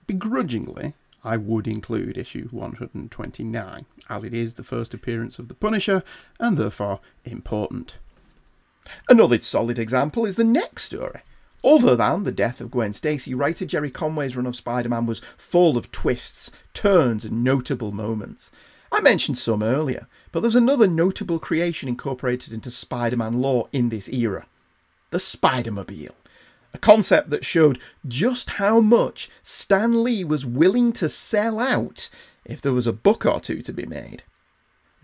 Begrudgingly, 0.07 0.93
I 1.23 1.37
would 1.37 1.67
include 1.67 2.17
issue 2.17 2.47
129, 2.49 3.85
as 4.09 4.23
it 4.23 4.33
is 4.33 4.53
the 4.55 4.63
first 4.63 4.93
appearance 4.93 5.37
of 5.37 5.47
the 5.47 5.55
Punisher 5.55 6.03
and 6.39 6.57
therefore 6.57 6.99
important. 7.25 7.97
Another 9.09 9.39
solid 9.39 9.79
example 9.79 10.25
is 10.25 10.35
the 10.35 10.43
next 10.43 10.83
story. 10.83 11.21
Other 11.65 11.95
than 11.95 12.23
the 12.23 12.31
death 12.31 12.61
of 12.61 12.69
Gwen 12.69 12.93
Stacy, 12.93 13.33
writer 13.33 13.65
Gerry 13.65 13.89
Conway's 13.89 14.35
run 14.35 14.45
of 14.45 14.55
Spider 14.55 14.89
Man 14.89 15.07
was 15.07 15.21
full 15.35 15.77
of 15.77 15.91
twists, 15.91 16.51
turns, 16.75 17.25
and 17.25 17.43
notable 17.43 17.91
moments. 17.91 18.51
I 18.91 19.01
mentioned 19.01 19.39
some 19.39 19.63
earlier, 19.63 20.07
but 20.31 20.41
there's 20.41 20.55
another 20.55 20.85
notable 20.85 21.39
creation 21.39 21.89
incorporated 21.89 22.53
into 22.53 22.69
Spider 22.69 23.17
Man 23.17 23.41
lore 23.41 23.67
in 23.71 23.89
this 23.89 24.07
era 24.09 24.45
the 25.11 25.19
Spider-Mobile. 25.19 26.13
A 26.73 26.77
concept 26.77 27.29
that 27.29 27.45
showed 27.45 27.79
just 28.05 28.51
how 28.51 28.81
much 28.81 29.29
Stan 29.43 30.03
Lee 30.03 30.25
was 30.25 30.45
willing 30.45 30.91
to 30.93 31.07
sell 31.07 31.59
out 31.59 32.09
if 32.43 32.61
there 32.61 32.73
was 32.73 32.85
a 32.85 32.91
book 32.91 33.25
or 33.25 33.39
two 33.39 33.61
to 33.61 33.71
be 33.71 33.85
made. 33.85 34.23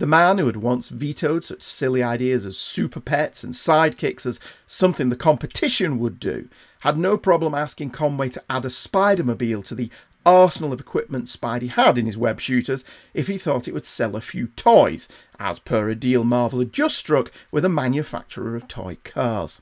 The 0.02 0.08
man 0.08 0.40
who 0.40 0.48
had 0.48 0.58
once 0.58 0.90
vetoed 0.90 1.46
such 1.46 1.62
silly 1.62 2.02
ideas 2.02 2.44
as 2.44 2.58
super 2.58 3.00
pets 3.00 3.44
and 3.44 3.54
sidekicks 3.54 4.26
as 4.26 4.40
something 4.66 5.10
the 5.10 5.16
competition 5.16 6.00
would 6.00 6.20
do 6.20 6.50
had 6.80 6.98
no 6.98 7.20
problem 7.20 7.54
asking 7.54 7.92
Conway 7.92 8.30
to 8.30 8.44
add 8.50 8.66
a 8.66 8.72
Spider-Mobile 8.72 9.62
to 9.62 9.76
the 9.76 9.92
arsenal 10.26 10.74
of 10.74 10.80
equipment 10.80 11.26
Spidey 11.26 11.70
had 11.70 12.00
in 12.00 12.08
his 12.08 12.18
web 12.18 12.40
shooters 12.40 12.84
if 13.14 13.28
he 13.28 13.38
thought 13.38 13.68
it 13.68 13.76
would 13.76 13.86
sell 13.86 14.16
a 14.16 14.22
few 14.22 14.48
toys, 14.48 15.08
as 15.40 15.60
per 15.60 15.90
a 15.90 15.94
deal 15.94 16.24
Marvel 16.24 16.58
had 16.58 16.74
just 16.74 16.98
struck 16.98 17.32
with 17.52 17.64
a 17.64 17.70
manufacturer 17.70 18.56
of 18.56 18.68
toy 18.68 18.98
cars. 19.04 19.62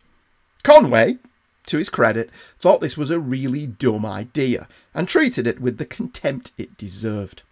Conway, 0.63 1.17
to 1.65 1.79
his 1.79 1.89
credit, 1.89 2.29
thought 2.57 2.79
this 2.79 2.95
was 2.95 3.09
a 3.09 3.19
really 3.19 3.67
dumb 3.67 4.05
idea 4.05 4.69
and 4.93 5.05
treated 5.05 5.47
it 5.47 5.59
with 5.59 5.77
the 5.77 5.85
contempt 5.85 6.53
it 6.57 6.77
deserved. 6.77 7.43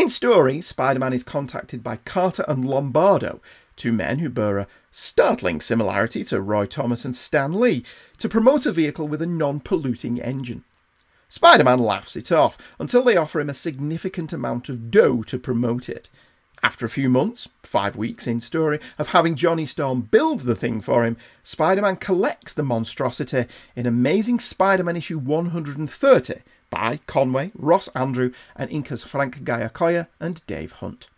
In 0.00 0.08
story, 0.08 0.62
Spider 0.62 0.98
Man 0.98 1.12
is 1.12 1.22
contacted 1.22 1.84
by 1.84 1.96
Carter 1.96 2.46
and 2.48 2.64
Lombardo, 2.64 3.42
two 3.76 3.92
men 3.92 4.20
who 4.20 4.30
bear 4.30 4.56
a 4.56 4.66
startling 4.90 5.60
similarity 5.60 6.24
to 6.24 6.40
Roy 6.40 6.64
Thomas 6.64 7.04
and 7.04 7.14
Stan 7.14 7.60
Lee, 7.60 7.84
to 8.16 8.26
promote 8.26 8.64
a 8.64 8.72
vehicle 8.72 9.06
with 9.06 9.20
a 9.20 9.26
non 9.26 9.60
polluting 9.60 10.18
engine. 10.18 10.64
Spider 11.28 11.64
Man 11.64 11.80
laughs 11.80 12.16
it 12.16 12.32
off 12.32 12.56
until 12.78 13.02
they 13.02 13.18
offer 13.18 13.40
him 13.40 13.50
a 13.50 13.54
significant 13.54 14.32
amount 14.32 14.70
of 14.70 14.90
dough 14.90 15.22
to 15.24 15.38
promote 15.38 15.90
it. 15.90 16.08
After 16.62 16.86
a 16.86 16.90
few 16.90 17.10
months, 17.10 17.50
five 17.62 17.94
weeks 17.94 18.26
in 18.26 18.40
story, 18.40 18.80
of 18.98 19.08
having 19.08 19.36
Johnny 19.36 19.66
Storm 19.66 20.00
build 20.00 20.40
the 20.40 20.56
thing 20.56 20.80
for 20.80 21.04
him, 21.04 21.18
Spider 21.42 21.82
Man 21.82 21.96
collects 21.96 22.54
the 22.54 22.62
monstrosity 22.62 23.44
in 23.76 23.84
Amazing 23.84 24.38
Spider 24.38 24.82
Man 24.82 24.96
issue 24.96 25.18
130 25.18 26.40
by 26.70 27.00
Conway, 27.06 27.50
Ross 27.54 27.88
Andru, 27.90 28.32
and 28.56 28.70
inkers 28.70 29.04
Frank 29.04 29.44
Giacoia 29.44 30.08
and 30.18 30.44
Dave 30.46 30.72
Hunt. 30.72 31.08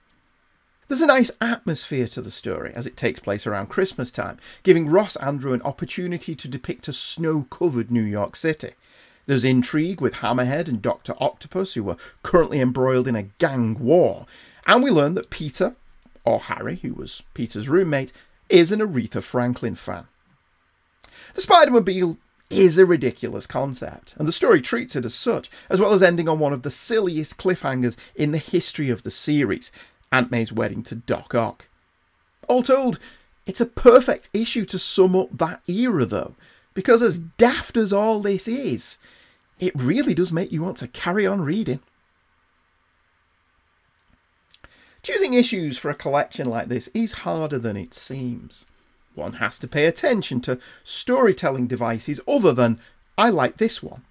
There's 0.88 1.00
a 1.00 1.06
nice 1.06 1.30
atmosphere 1.40 2.08
to 2.08 2.20
the 2.20 2.30
story 2.30 2.72
as 2.74 2.86
it 2.86 2.96
takes 2.96 3.20
place 3.20 3.46
around 3.46 3.68
Christmas 3.68 4.10
time, 4.10 4.38
giving 4.62 4.88
Ross 4.88 5.16
Andru 5.18 5.54
an 5.54 5.62
opportunity 5.62 6.34
to 6.34 6.48
depict 6.48 6.88
a 6.88 6.92
snow 6.92 7.46
covered 7.50 7.90
New 7.90 8.02
York 8.02 8.36
City. 8.36 8.72
There's 9.26 9.44
intrigue 9.44 10.00
with 10.00 10.16
Hammerhead 10.16 10.68
and 10.68 10.82
Dr. 10.82 11.14
Octopus, 11.18 11.74
who 11.74 11.88
are 11.88 11.96
currently 12.22 12.60
embroiled 12.60 13.08
in 13.08 13.16
a 13.16 13.28
gang 13.38 13.78
war, 13.78 14.26
and 14.66 14.82
we 14.82 14.90
learn 14.90 15.14
that 15.14 15.30
Peter, 15.30 15.76
or 16.24 16.40
Harry, 16.40 16.76
who 16.76 16.92
was 16.92 17.22
Peter's 17.32 17.68
roommate, 17.68 18.12
is 18.48 18.72
an 18.72 18.80
Aretha 18.80 19.22
Franklin 19.22 19.74
fan. 19.74 20.06
The 21.34 21.40
Spider 21.40 21.70
Mobile 21.70 22.18
is 22.52 22.78
a 22.78 22.86
ridiculous 22.86 23.46
concept, 23.46 24.14
and 24.18 24.28
the 24.28 24.32
story 24.32 24.60
treats 24.60 24.94
it 24.94 25.04
as 25.04 25.14
such, 25.14 25.50
as 25.70 25.80
well 25.80 25.92
as 25.92 26.02
ending 26.02 26.28
on 26.28 26.38
one 26.38 26.52
of 26.52 26.62
the 26.62 26.70
silliest 26.70 27.38
cliffhangers 27.38 27.96
in 28.14 28.32
the 28.32 28.38
history 28.38 28.90
of 28.90 29.02
the 29.02 29.10
series 29.10 29.72
Aunt 30.12 30.30
May's 30.30 30.52
wedding 30.52 30.82
to 30.84 30.94
Doc 30.94 31.34
Ock. 31.34 31.68
All 32.48 32.62
told, 32.62 32.98
it's 33.46 33.60
a 33.60 33.66
perfect 33.66 34.28
issue 34.32 34.64
to 34.66 34.78
sum 34.78 35.16
up 35.16 35.36
that 35.38 35.62
era, 35.66 36.04
though, 36.04 36.34
because 36.74 37.02
as 37.02 37.18
daft 37.18 37.76
as 37.76 37.92
all 37.92 38.20
this 38.20 38.46
is, 38.46 38.98
it 39.58 39.72
really 39.74 40.14
does 40.14 40.32
make 40.32 40.52
you 40.52 40.62
want 40.62 40.76
to 40.78 40.88
carry 40.88 41.26
on 41.26 41.40
reading. 41.40 41.80
Choosing 45.02 45.34
issues 45.34 45.78
for 45.78 45.90
a 45.90 45.94
collection 45.94 46.48
like 46.48 46.68
this 46.68 46.88
is 46.88 47.12
harder 47.12 47.58
than 47.58 47.76
it 47.76 47.94
seems. 47.94 48.66
One 49.14 49.34
has 49.34 49.58
to 49.60 49.68
pay 49.68 49.86
attention 49.86 50.40
to 50.42 50.58
storytelling 50.84 51.66
devices 51.66 52.20
other 52.26 52.52
than, 52.52 52.80
I 53.18 53.30
like 53.30 53.58
this 53.58 53.82
one. 53.82 54.02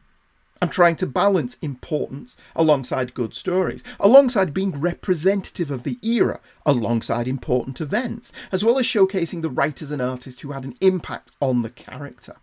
I'm 0.62 0.70
trying 0.70 0.96
to 0.98 1.08
balance 1.08 1.58
importance 1.64 2.38
alongside 2.56 3.16
good 3.16 3.34
stories, 3.34 3.84
alongside 4.00 4.54
being 4.54 4.80
representative 4.80 5.72
of 5.72 5.84
the 5.84 5.98
era, 6.04 6.40
alongside 6.68 7.28
important 7.28 7.82
events, 7.82 8.32
as 8.52 8.64
well 8.64 8.78
as 8.78 8.86
showcasing 8.86 9.42
the 9.42 9.50
writers 9.50 9.90
and 9.90 10.02
artists 10.02 10.44
who 10.44 10.52
had 10.52 10.64
an 10.64 10.76
impact 10.80 11.32
on 11.40 11.64
the 11.64 11.72
character. 11.72 12.36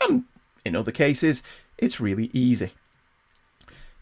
And 0.00 0.24
in 0.64 0.74
other 0.74 0.92
cases, 0.92 1.42
it's 1.76 2.00
really 2.00 2.30
easy. 2.32 2.70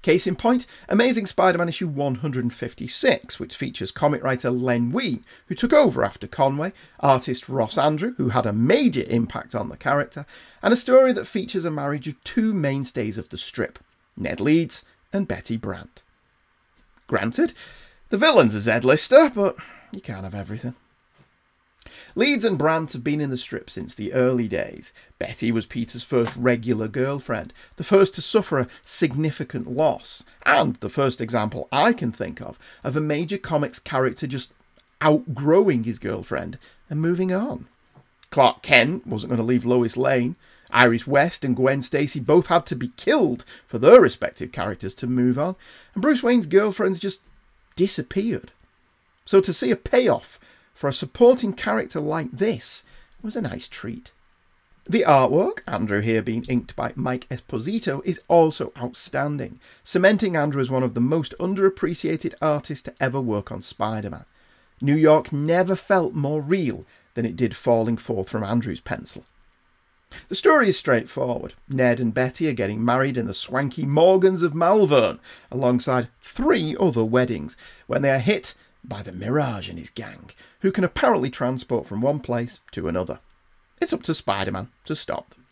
Case 0.03 0.27
in 0.27 0.35
point, 0.35 0.67
Amazing 0.89 1.27
Spider 1.27 1.59
Man 1.59 1.69
issue 1.69 1.87
156, 1.87 3.39
which 3.39 3.57
features 3.57 3.93
comic 3.93 4.23
writer 4.25 4.51
Len 4.51 4.91
Wein, 4.91 5.25
who 5.47 5.55
took 5.55 5.73
over 5.73 6.05
after 6.05 6.27
Conway, 6.27 6.73
artist 6.99 7.49
Ross 7.49 7.77
Andru, 7.77 8.17
who 8.17 8.31
had 8.31 8.45
a 8.45 8.53
major 8.53 9.05
impact 9.07 9.55
on 9.55 9.69
the 9.69 9.77
character, 9.77 10.27
and 10.61 10.73
a 10.73 10.77
story 10.77 11.13
that 11.13 11.29
features 11.29 11.65
a 11.65 11.71
marriage 11.71 12.09
of 12.09 12.23
two 12.25 12.53
mainstays 12.53 13.17
of 13.17 13.29
the 13.29 13.39
strip, 13.39 13.79
Ned 14.17 14.41
Leeds 14.41 14.85
and 15.13 15.29
Betty 15.29 15.57
Brant. 15.57 16.03
Granted, 17.07 17.53
the 18.09 18.19
villain's 18.19 18.57
a 18.57 18.61
Z-lister, 18.61 19.31
but 19.33 19.55
you 19.93 20.01
can't 20.01 20.25
have 20.25 20.35
everything. 20.35 20.75
Leeds 22.15 22.45
and 22.45 22.59
Brant 22.59 22.93
have 22.93 23.03
been 23.03 23.21
in 23.21 23.31
the 23.31 23.39
strip 23.39 23.71
since 23.71 23.95
the 23.95 24.13
early 24.13 24.47
days. 24.47 24.93
Betty 25.19 25.51
was 25.51 25.65
Peter's 25.65 26.05
first 26.05 26.37
regular 26.37 26.87
girlfriend, 26.87 27.55
the 27.77 27.85
first 27.85 28.15
to 28.17 28.23
suffer 28.23 28.59
a 28.59 28.69
significant 28.85 29.67
loss, 29.71 30.23
and 30.45 30.77
the 30.77 30.91
first 30.91 31.21
example 31.21 31.69
I 31.73 31.93
can 31.93 32.13
think 32.13 32.41
of 32.41 32.59
of 32.85 32.97
a 32.97 33.01
major 33.01 33.39
comics 33.39 33.79
character 33.79 34.27
just 34.27 34.53
outgrowing 35.01 35.85
his 35.85 35.99
girlfriend 35.99 36.59
and 36.91 37.01
moving 37.01 37.33
on. 37.33 37.67
Clark 38.31 38.63
Kent 38.63 39.07
wasn't 39.07 39.31
going 39.31 39.39
to 39.39 39.45
leave 39.45 39.65
Lois 39.65 39.97
Lane. 39.97 40.37
Iris 40.71 41.07
West 41.07 41.45
and 41.45 41.55
Gwen 41.57 41.83
Stacy 41.83 42.19
both 42.19 42.47
had 42.47 42.65
to 42.67 42.77
be 42.77 42.93
killed 42.97 43.45
for 43.67 43.79
their 43.79 44.01
respective 44.01 44.53
characters 44.53 44.95
to 44.97 45.07
move 45.07 45.39
on, 45.39 45.57
and 45.95 46.03
Bruce 46.03 46.23
Wayne's 46.23 46.47
girlfriends 46.47 46.99
just 47.01 47.21
disappeared. 47.77 48.53
So 49.25 49.41
to 49.41 49.53
see 49.53 49.71
a 49.71 49.77
payoff 49.77 50.41
for 50.75 50.89
a 50.89 50.93
supporting 50.93 51.53
character 51.53 52.01
like 52.01 52.31
this 52.33 52.85
was 53.23 53.37
a 53.37 53.43
nice 53.43 53.69
treat. 53.69 54.13
The 54.89 55.05
artwork, 55.07 55.63
Andru 55.65 56.03
here 56.03 56.23
being 56.23 56.45
inked 56.49 56.75
by 56.75 56.93
Mike 56.97 57.29
Esposito, 57.29 58.05
is 58.05 58.21
also 58.27 58.73
outstanding, 58.77 59.61
cementing 59.85 60.33
Andru 60.33 60.61
as 60.61 60.71
one 60.71 60.83
of 60.83 60.95
the 60.95 61.01
most 61.01 61.35
underappreciated 61.39 62.35
artists 62.43 62.83
to 62.85 62.95
ever 63.01 63.21
work 63.21 63.53
on 63.53 63.63
Spider 63.63 64.11
Man. 64.11 64.25
New 64.81 64.97
York 64.97 65.33
never 65.33 65.77
felt 65.77 66.15
more 66.15 66.41
real 66.41 66.85
than 67.15 67.25
it 67.25 67.37
did 67.37 67.55
falling 67.55 67.97
forth 67.97 68.29
from 68.29 68.43
Andru's 68.43 68.81
pencil. 68.81 69.25
The 70.29 70.35
story 70.35 70.69
is 70.69 70.77
straightforward. 70.77 71.55
Ned 71.69 72.01
and 72.01 72.13
Betty 72.13 72.49
are 72.49 72.53
getting 72.53 72.85
married 72.85 73.17
in 73.17 73.27
the 73.27 73.33
swanky 73.33 73.87
Morgans 73.87 74.43
of 74.43 74.55
Malvern, 74.55 75.21
alongside 75.51 76.09
three 76.21 76.77
other 76.79 77.05
weddings, 77.05 77.57
when 77.87 78.03
they 78.03 78.11
are 78.11 78.19
hit 78.19 78.55
by 78.85 79.03
the 79.03 79.13
Mirage 79.13 79.69
and 79.69 79.79
his 79.79 79.91
gang, 79.91 80.31
who 80.61 80.73
can 80.73 80.85
apparently 80.85 81.31
transport 81.31 81.87
from 81.87 82.01
one 82.01 82.21
place 82.21 82.61
to 82.73 82.89
another. 82.89 83.21
It's 83.81 83.93
up 83.93 84.03
to 84.05 84.15
Spider 84.15 84.53
Man 84.53 84.71
to 84.85 84.95
stop 84.95 85.31
them. 85.31 85.47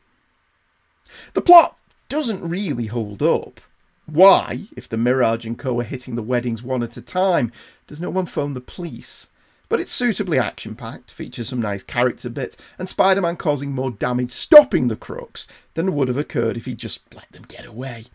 The 1.35 1.41
plot 1.41 1.77
doesn't 2.09 2.49
really 2.49 2.87
hold 2.87 3.23
up. 3.23 3.61
Why, 4.07 4.69
if 4.77 4.89
the 4.89 4.97
Mirage 4.97 5.47
and 5.47 5.59
Co 5.59 5.79
are 5.81 5.85
hitting 5.85 6.17
the 6.17 6.23
weddings 6.23 6.63
one 6.63 6.83
at 6.83 6.97
a 6.97 7.03
time, 7.03 7.53
does 7.87 8.01
no 8.01 8.11
one 8.11 8.27
phone 8.27 8.55
the 8.55 8.61
police? 8.61 9.29
But 9.69 9.81
it's 9.81 9.93
suitably 9.93 10.39
action 10.39 10.75
packed, 10.75 11.13
features 11.13 11.49
some 11.49 11.63
nice 11.63 11.85
character 11.85 12.29
bits, 12.29 12.57
and 12.77 12.89
Spider 12.89 13.21
Man 13.21 13.37
causing 13.37 13.71
more 13.71 13.93
damage 13.93 14.33
stopping 14.33 14.89
the 14.89 14.97
crooks 14.97 15.47
than 15.75 15.95
would 15.95 16.09
have 16.09 16.17
occurred 16.17 16.57
if 16.57 16.65
he'd 16.65 16.79
just 16.79 17.15
let 17.15 17.31
them 17.31 17.45
get 17.47 17.65
away. 17.65 18.07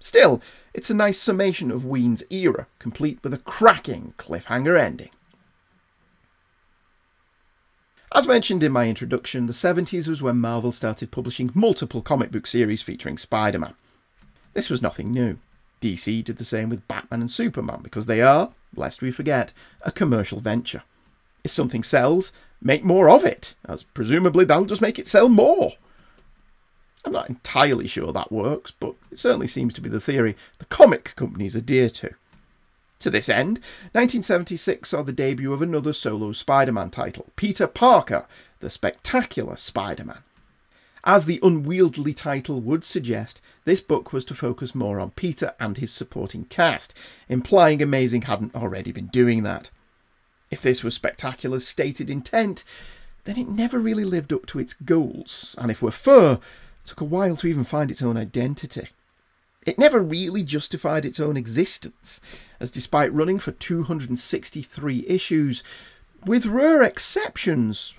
Still, 0.00 0.40
it's 0.74 0.90
a 0.90 0.94
nice 0.94 1.18
summation 1.18 1.70
of 1.70 1.84
Wein's 1.84 2.22
era, 2.30 2.66
complete 2.78 3.18
with 3.22 3.32
a 3.32 3.38
cracking 3.38 4.14
cliffhanger 4.18 4.78
ending. 4.78 5.10
As 8.14 8.26
mentioned 8.26 8.62
in 8.62 8.72
my 8.72 8.88
introduction, 8.88 9.46
the 9.46 9.52
70s 9.52 10.08
was 10.08 10.22
when 10.22 10.38
Marvel 10.38 10.72
started 10.72 11.10
publishing 11.10 11.50
multiple 11.54 12.02
comic 12.02 12.30
book 12.30 12.46
series 12.46 12.82
featuring 12.82 13.18
Spider 13.18 13.58
Man. 13.58 13.74
This 14.54 14.70
was 14.70 14.80
nothing 14.80 15.12
new. 15.12 15.38
DC 15.82 16.24
did 16.24 16.38
the 16.38 16.44
same 16.44 16.68
with 16.68 16.86
Batman 16.88 17.20
and 17.20 17.30
Superman 17.30 17.80
because 17.82 18.06
they 18.06 18.22
are, 18.22 18.52
lest 18.74 19.02
we 19.02 19.10
forget, 19.10 19.52
a 19.82 19.92
commercial 19.92 20.40
venture. 20.40 20.82
If 21.44 21.50
something 21.50 21.82
sells, 21.82 22.32
make 22.62 22.84
more 22.84 23.10
of 23.10 23.24
it, 23.24 23.54
as 23.68 23.82
presumably 23.82 24.44
that'll 24.44 24.64
just 24.64 24.80
make 24.80 24.98
it 24.98 25.06
sell 25.06 25.28
more. 25.28 25.72
I'm 27.06 27.12
not 27.12 27.28
entirely 27.28 27.86
sure 27.86 28.12
that 28.12 28.32
works, 28.32 28.72
but 28.72 28.96
it 29.12 29.18
certainly 29.20 29.46
seems 29.46 29.72
to 29.74 29.80
be 29.80 29.88
the 29.88 30.00
theory 30.00 30.36
the 30.58 30.64
comic 30.64 31.14
companies 31.14 31.54
adhere 31.54 31.88
to. 31.90 32.10
To 32.98 33.10
this 33.10 33.28
end, 33.28 33.58
1976 33.92 34.88
saw 34.88 35.02
the 35.02 35.12
debut 35.12 35.52
of 35.52 35.62
another 35.62 35.92
solo 35.92 36.32
Spider 36.32 36.72
Man 36.72 36.90
title, 36.90 37.28
Peter 37.36 37.68
Parker, 37.68 38.26
the 38.58 38.70
Spectacular 38.70 39.54
Spider 39.54 40.04
Man. 40.04 40.24
As 41.04 41.26
the 41.26 41.38
unwieldy 41.44 42.12
title 42.12 42.60
would 42.60 42.84
suggest, 42.84 43.40
this 43.64 43.80
book 43.80 44.12
was 44.12 44.24
to 44.24 44.34
focus 44.34 44.74
more 44.74 44.98
on 44.98 45.10
Peter 45.12 45.54
and 45.60 45.76
his 45.76 45.92
supporting 45.92 46.46
cast, 46.46 46.92
implying 47.28 47.80
Amazing 47.80 48.22
hadn't 48.22 48.56
already 48.56 48.90
been 48.90 49.06
doing 49.06 49.44
that. 49.44 49.70
If 50.50 50.60
this 50.60 50.82
was 50.82 50.94
Spectacular's 50.94 51.68
stated 51.68 52.10
intent, 52.10 52.64
then 53.26 53.38
it 53.38 53.46
never 53.46 53.78
really 53.78 54.04
lived 54.04 54.32
up 54.32 54.46
to 54.46 54.58
its 54.58 54.72
goals, 54.72 55.54
and 55.58 55.70
if 55.70 55.80
we're 55.80 55.92
fair, 55.92 56.40
took 56.86 57.00
a 57.00 57.04
while 57.04 57.36
to 57.36 57.46
even 57.46 57.64
find 57.64 57.90
its 57.90 58.02
own 58.02 58.16
identity. 58.16 58.88
It 59.64 59.78
never 59.78 60.00
really 60.00 60.44
justified 60.44 61.04
its 61.04 61.18
own 61.18 61.36
existence, 61.36 62.20
as 62.60 62.70
despite 62.70 63.12
running 63.12 63.38
for 63.38 63.50
263 63.50 65.04
issues, 65.08 65.64
with 66.24 66.46
rare 66.46 66.82
exceptions, 66.82 67.94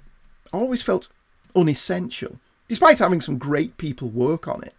always 0.54 0.82
felt 0.82 1.10
unessential, 1.56 2.40
despite 2.68 3.00
having 3.00 3.22
some 3.22 3.38
great 3.38 3.78
people 3.78 4.10
work 4.10 4.48
on 4.48 4.64
it. 4.64 4.74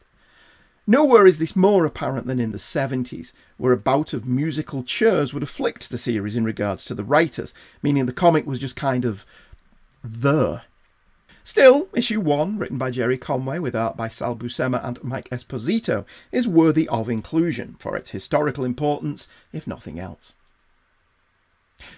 Nowhere 0.86 1.26
is 1.26 1.38
this 1.38 1.54
more 1.54 1.84
apparent 1.84 2.26
than 2.26 2.40
in 2.40 2.52
the 2.52 2.58
70s, 2.58 3.32
where 3.58 3.72
a 3.72 3.76
bout 3.76 4.14
of 4.14 4.26
musical 4.26 4.82
chairs 4.82 5.34
would 5.34 5.42
afflict 5.42 5.90
the 5.90 5.98
series 5.98 6.34
in 6.34 6.44
regards 6.44 6.82
to 6.86 6.94
the 6.94 7.04
writers, 7.04 7.52
meaning 7.82 8.06
the 8.06 8.12
comic 8.14 8.46
was 8.46 8.58
just 8.58 8.74
kind 8.74 9.04
of 9.04 9.26
there. 10.02 10.62
Still, 11.48 11.88
issue 11.94 12.20
1, 12.20 12.58
written 12.58 12.76
by 12.76 12.90
Gerry 12.90 13.16
Conway 13.16 13.58
with 13.58 13.74
art 13.74 13.96
by 13.96 14.08
Sal 14.08 14.36
Buscema 14.36 14.84
and 14.84 15.02
Mike 15.02 15.30
Esposito, 15.30 16.04
is 16.30 16.46
worthy 16.46 16.86
of 16.90 17.08
inclusion 17.08 17.76
for 17.78 17.96
its 17.96 18.10
historical 18.10 18.66
importance, 18.66 19.28
if 19.50 19.66
nothing 19.66 19.98
else. 19.98 20.34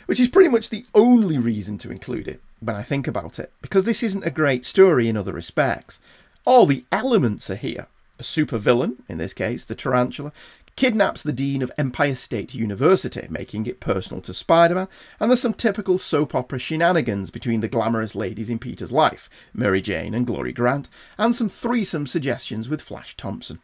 Which 0.07 0.21
is 0.21 0.29
pretty 0.29 0.49
much 0.49 0.71
the 0.71 0.87
only 0.95 1.37
reason 1.37 1.79
to 1.79 1.91
include 1.91 2.29
it 2.29 2.41
when 2.61 2.77
I 2.77 2.85
think 2.85 3.09
about 3.09 3.41
it, 3.41 3.53
because 3.61 3.85
this 3.85 4.05
isn't 4.05 4.25
a 4.25 4.31
great 4.31 4.65
story 4.65 5.09
in 5.09 5.17
other 5.17 5.33
respects. 5.33 5.99
All 6.45 6.65
the 6.65 6.85
elements 6.93 7.51
are 7.51 7.57
here. 7.57 7.89
A 8.21 8.23
supervillain, 8.23 8.99
in 9.09 9.19
this 9.19 9.35
case 9.35 9.65
the 9.65 9.75
Tarantula, 9.75 10.33
kidnaps 10.81 11.23
the 11.23 11.31
Dean 11.31 11.61
of 11.61 11.71
Empire 11.77 12.15
State 12.15 12.55
University, 12.55 13.27
making 13.29 13.67
it 13.67 13.81
personal 13.81 14.23
to 14.23 14.33
Spider 14.33 14.75
Man, 14.75 14.89
and 15.21 15.31
there's 15.31 15.43
some 15.43 15.53
typical 15.53 15.99
soap 15.99 16.35
opera 16.35 16.59
shenanigans 16.59 17.31
between 17.31 17.61
the 17.61 17.69
glamorous 17.69 18.15
ladies 18.15 18.49
in 18.49 18.59
Peter's 18.59 18.91
life, 18.91 19.29
Mary 19.53 19.83
Jane 19.83 20.15
and 20.15 20.27
Glory 20.27 20.55
Grant, 20.55 20.89
and 21.19 21.37
some 21.37 21.51
threesome 21.51 22.07
suggestions 22.07 22.71
with 22.71 22.81
Flash 22.81 23.15
Thompson. 23.15 23.59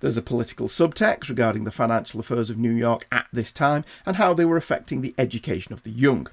There's 0.00 0.16
a 0.16 0.22
political 0.22 0.66
subtext 0.66 1.28
regarding 1.28 1.64
the 1.64 1.70
financial 1.70 2.20
affairs 2.20 2.48
of 2.48 2.56
New 2.56 2.72
York 2.72 3.06
at 3.12 3.26
this 3.30 3.52
time 3.52 3.84
and 4.06 4.16
how 4.16 4.32
they 4.32 4.46
were 4.46 4.56
affecting 4.56 5.02
the 5.02 5.14
education 5.18 5.74
of 5.74 5.82
the 5.82 5.90
young. 5.90 6.26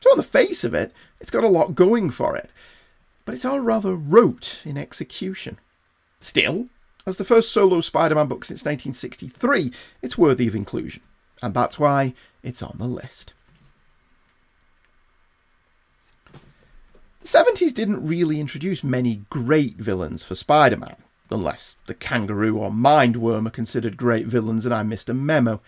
So, 0.00 0.10
on 0.10 0.16
the 0.16 0.24
face 0.24 0.64
of 0.64 0.74
it, 0.74 0.92
it's 1.20 1.30
got 1.30 1.44
a 1.44 1.48
lot 1.48 1.76
going 1.76 2.10
for 2.10 2.36
it, 2.36 2.50
but 3.24 3.36
it's 3.36 3.44
all 3.44 3.60
rather 3.60 3.94
rote 3.94 4.62
in 4.64 4.76
execution. 4.76 5.60
Still, 6.18 6.66
as 7.06 7.16
the 7.18 7.24
first 7.24 7.52
solo 7.52 7.80
Spider 7.80 8.14
Man 8.14 8.28
book 8.28 8.44
since 8.44 8.60
1963, 8.60 9.70
it's 10.00 10.16
worthy 10.16 10.48
of 10.48 10.54
inclusion, 10.54 11.02
and 11.42 11.52
that's 11.52 11.78
why 11.78 12.14
it's 12.42 12.62
on 12.62 12.76
the 12.78 12.86
list. 12.86 13.34
The 17.20 17.28
70s 17.28 17.74
didn't 17.74 18.06
really 18.06 18.40
introduce 18.40 18.84
many 18.84 19.24
great 19.30 19.76
villains 19.76 20.24
for 20.24 20.34
Spider 20.34 20.76
Man, 20.76 20.96
unless 21.30 21.76
the 21.86 21.94
kangaroo 21.94 22.58
or 22.58 22.70
mindworm 22.70 23.46
are 23.46 23.50
considered 23.50 23.96
great 23.96 24.26
villains 24.26 24.64
and 24.64 24.74
I 24.74 24.82
missed 24.82 25.08
a 25.08 25.14
memo. 25.14 25.60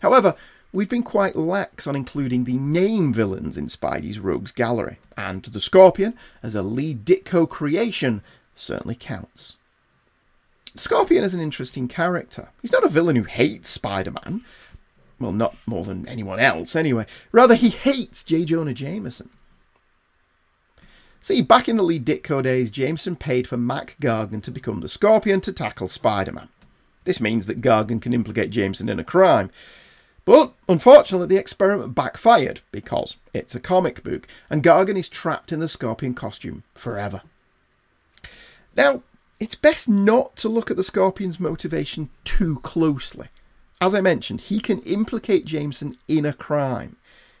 However, 0.00 0.34
we've 0.72 0.88
been 0.88 1.02
quite 1.02 1.36
lax 1.36 1.86
on 1.86 1.96
including 1.96 2.44
the 2.44 2.58
name 2.58 3.12
villains 3.12 3.56
in 3.56 3.66
Spidey's 3.66 4.18
Rogues 4.18 4.52
Gallery, 4.52 4.98
and 5.16 5.42
the 5.44 5.60
Scorpion, 5.60 6.14
as 6.42 6.54
a 6.54 6.62
Lee 6.62 6.94
Ditko 6.94 7.48
creation, 7.48 8.22
certainly 8.54 8.94
counts. 8.94 9.56
Scorpion 10.78 11.24
is 11.24 11.34
an 11.34 11.40
interesting 11.40 11.88
character. 11.88 12.50
He's 12.62 12.72
not 12.72 12.84
a 12.84 12.88
villain 12.88 13.16
who 13.16 13.24
hates 13.24 13.68
Spider 13.68 14.12
Man. 14.12 14.44
Well, 15.18 15.32
not 15.32 15.56
more 15.66 15.84
than 15.84 16.06
anyone 16.06 16.38
else, 16.38 16.76
anyway. 16.76 17.06
Rather, 17.32 17.54
he 17.54 17.70
hates 17.70 18.22
J. 18.22 18.44
Jonah 18.44 18.74
Jameson. 18.74 19.30
See, 21.20 21.40
back 21.40 21.68
in 21.68 21.76
the 21.76 21.82
Lee 21.82 21.98
Ditko 21.98 22.42
days, 22.42 22.70
Jameson 22.70 23.16
paid 23.16 23.48
for 23.48 23.56
Mac 23.56 23.96
Gargan 24.00 24.42
to 24.42 24.50
become 24.50 24.80
the 24.80 24.88
Scorpion 24.88 25.40
to 25.40 25.52
tackle 25.52 25.88
Spider 25.88 26.32
Man. 26.32 26.48
This 27.04 27.20
means 27.20 27.46
that 27.46 27.60
Gargan 27.60 28.00
can 28.00 28.12
implicate 28.12 28.50
Jameson 28.50 28.88
in 28.88 28.98
a 28.98 29.04
crime. 29.04 29.50
But 30.24 30.52
unfortunately, 30.68 31.28
the 31.28 31.40
experiment 31.40 31.94
backfired 31.94 32.60
because 32.72 33.16
it's 33.32 33.54
a 33.54 33.60
comic 33.60 34.02
book 34.02 34.26
and 34.50 34.62
Gargan 34.62 34.96
is 34.96 35.08
trapped 35.08 35.52
in 35.52 35.60
the 35.60 35.68
Scorpion 35.68 36.14
costume 36.14 36.64
forever. 36.74 37.22
Now, 38.76 39.02
it's 39.38 39.54
best 39.54 39.88
not 39.88 40.36
to 40.36 40.48
look 40.48 40.70
at 40.70 40.76
the 40.76 40.84
Scorpion's 40.84 41.38
motivation 41.38 42.08
too 42.24 42.56
closely. 42.60 43.28
As 43.80 43.94
I 43.94 44.00
mentioned, 44.00 44.42
he 44.42 44.60
can 44.60 44.80
implicate 44.80 45.44
Jameson 45.44 45.98
in 46.08 46.24
a 46.24 46.32
crime. 46.32 46.96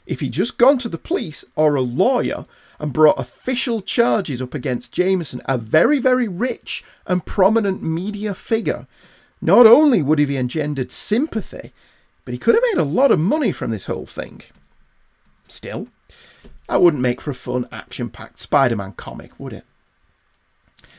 If 0.06 0.20
he'd 0.20 0.32
just 0.32 0.58
gone 0.58 0.78
to 0.78 0.88
the 0.88 0.98
police 0.98 1.44
or 1.56 1.74
a 1.74 1.80
lawyer 1.80 2.44
and 2.78 2.92
brought 2.92 3.18
official 3.18 3.80
charges 3.80 4.42
up 4.42 4.54
against 4.54 4.92
Jameson, 4.92 5.40
a 5.46 5.56
very, 5.56 5.98
very 5.98 6.28
rich 6.28 6.84
and 7.06 7.24
prominent 7.24 7.82
media 7.82 8.34
figure, 8.34 8.86
not 9.40 9.66
only 9.66 10.02
would 10.02 10.18
he 10.18 10.26
have 10.26 10.34
engendered 10.34 10.92
sympathy, 10.92 11.72
but 12.24 12.32
he 12.32 12.38
could 12.38 12.54
have 12.54 12.64
made 12.74 12.80
a 12.80 12.84
lot 12.84 13.10
of 13.10 13.18
money 13.18 13.52
from 13.52 13.70
this 13.70 13.86
whole 13.86 14.06
thing. 14.06 14.42
Still, 15.48 15.88
that 16.68 16.82
wouldn't 16.82 17.02
make 17.02 17.20
for 17.20 17.30
a 17.30 17.34
fun, 17.34 17.66
action 17.72 18.10
packed 18.10 18.38
Spider 18.38 18.76
Man 18.76 18.92
comic, 18.92 19.38
would 19.38 19.52
it? 19.52 19.64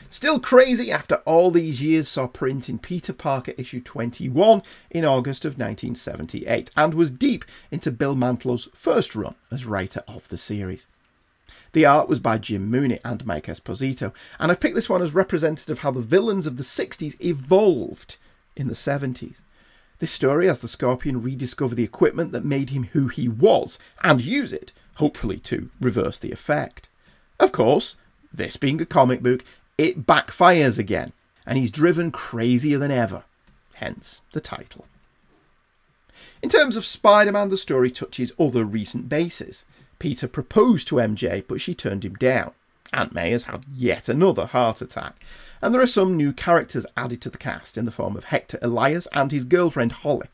Still 0.10 0.39
Crazy 0.39 0.89
after 0.89 1.15
all 1.26 1.52
these 1.52 1.82
years 1.82 2.08
saw 2.08 2.28
print 2.28 2.70
in 2.70 2.80
Peter 2.80 3.12
Parker 3.12 3.52
issue 3.58 3.82
21 3.82 4.63
in 4.89 5.04
August 5.04 5.43
of 5.43 5.60
1978 5.60 6.72
and 6.78 6.93
was 6.93 7.12
deep 7.12 7.43
into 7.72 7.91
Bill 7.91 8.15
Mantlo's 8.15 8.70
first 8.74 9.17
run 9.17 9.36
as 9.52 9.65
writer 9.65 10.04
of 10.08 10.30
the 10.30 10.38
series. 10.38 10.88
The 11.74 11.86
art 11.86 12.08
was 12.08 12.20
by 12.20 12.38
Jim 12.38 12.72
Mooney 12.72 13.00
and 13.04 13.26
Mike 13.26 13.48
Esposito, 13.48 14.13
and 14.39 14.50
I've 14.50 14.62
picked 14.62 14.76
this 14.76 14.89
one 14.89 15.02
as 15.02 15.13
representative 15.13 15.80
of 15.80 15.84
how 15.84 15.91
the 15.91 16.00
villains 16.00 16.48
of 16.48 16.56
the 16.56 16.63
60s 16.63 17.20
evolved 17.20 18.15
in 18.56 18.67
the 18.67 18.74
70s. 18.74 19.41
This 20.00 20.12
story 20.12 20.48
has 20.48 20.60
the 20.60 20.70
Scorpion 20.70 21.22
rediscover 21.22 21.76
the 21.76 21.84
equipment 21.84 22.32
that 22.32 22.46
made 22.46 22.70
him 22.70 22.86
who 22.93 23.10
he 23.10 23.28
was 23.28 23.78
and 24.02 24.22
use 24.22 24.54
it, 24.54 24.72
hopefully 24.96 25.38
to 25.39 25.70
reverse 25.82 26.17
the 26.17 26.32
effect. 26.32 26.88
Of 27.41 27.52
course, 27.52 27.98
this 28.34 28.56
being 28.56 28.80
a 28.82 28.86
comic 28.86 29.22
book, 29.22 29.43
it 29.78 30.06
backfires 30.06 30.80
again, 30.80 31.13
and 31.46 31.58
he's 31.58 31.72
driven 31.72 32.12
crazier 32.12 32.78
than 32.78 32.92
ever. 32.92 33.24
Hence 33.76 34.22
the 34.34 34.42
title. 34.42 34.86
In 36.42 36.50
terms 36.50 36.78
of 36.78 36.86
Spider 36.86 37.32
Man, 37.32 37.50
the 37.50 37.58
story 37.58 37.92
touches 37.92 38.32
other 38.40 38.63
recent 38.63 39.10
bases. 39.10 39.66
Peter 40.00 40.28
proposed 40.28 40.88
to 40.88 40.96
MJ, 40.96 41.44
but 41.48 41.62
she 41.62 41.74
turned 41.74 42.06
him 42.06 42.16
down. 42.16 42.52
Aunt 42.94 43.13
May 43.13 43.32
has 43.32 43.46
had 43.46 43.66
yet 43.74 44.08
another 44.08 44.46
heart 44.46 44.82
attack. 44.82 45.18
And 45.62 45.74
there 45.74 45.82
are 45.82 45.88
some 45.88 46.16
new 46.16 46.34
characters 46.34 46.86
added 46.96 47.22
to 47.22 47.30
the 47.30 47.38
cast 47.38 47.78
in 47.78 47.86
the 47.86 47.92
form 47.92 48.16
of 48.16 48.26
Hector 48.26 48.60
Elias 48.62 49.08
and 49.13 49.32
his 49.32 49.44
girlfriend 49.44 49.92
Holly. 49.92 50.28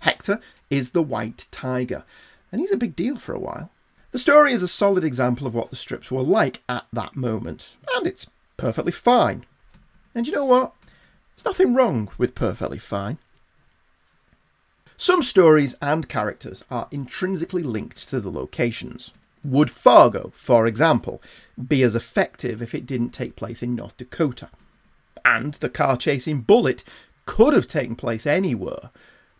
Hector 0.00 0.40
is 0.70 0.90
the 0.90 1.02
White 1.02 1.46
Tiger, 1.50 2.04
and 2.50 2.60
he's 2.60 2.72
a 2.72 2.78
big 2.78 2.96
deal 2.96 3.16
for 3.16 3.34
a 3.34 3.38
while. 3.38 3.70
The 4.12 4.18
story 4.18 4.52
is 4.52 4.62
a 4.62 4.68
solid 4.68 5.04
example 5.04 5.46
of 5.46 5.54
what 5.54 5.70
the 5.70 5.76
strips 5.76 6.10
were 6.10 6.22
like 6.22 6.62
at 6.68 6.86
that 6.92 7.14
moment, 7.14 7.76
and 7.94 8.06
it's 8.06 8.26
perfectly 8.60 8.92
fine. 8.92 9.46
And 10.14 10.26
you 10.26 10.34
know 10.34 10.44
what? 10.44 10.74
There's 11.34 11.46
nothing 11.46 11.74
wrong 11.74 12.10
with 12.18 12.34
perfectly 12.34 12.78
fine. 12.78 13.16
Some 14.98 15.22
stories 15.22 15.76
and 15.80 16.06
characters 16.06 16.62
are 16.70 16.86
intrinsically 16.90 17.62
linked 17.62 18.06
to 18.10 18.20
the 18.20 18.30
locations. 18.30 19.12
Would 19.42 19.70
Fargo, 19.70 20.30
for 20.34 20.66
example, 20.66 21.22
be 21.68 21.82
as 21.82 21.96
effective 21.96 22.60
if 22.60 22.74
it 22.74 22.84
didn't 22.84 23.14
take 23.14 23.34
place 23.34 23.62
in 23.62 23.74
North 23.74 23.96
Dakota? 23.96 24.50
And 25.24 25.54
the 25.54 25.70
car 25.70 25.96
chase 25.96 26.26
in 26.26 26.42
Bullitt 26.42 26.84
could 27.24 27.54
have 27.54 27.66
taken 27.66 27.96
place 27.96 28.26
anywhere, 28.26 28.90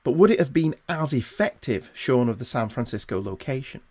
but 0.03 0.13
would 0.13 0.31
it 0.31 0.39
have 0.39 0.55
been 0.55 0.77
as 0.89 1.13
effective 1.13 1.91
shown 1.93 2.31
of 2.31 2.39
the 2.39 2.47
San 2.47 2.71
Francisco 2.71 3.21
location? 3.21 3.83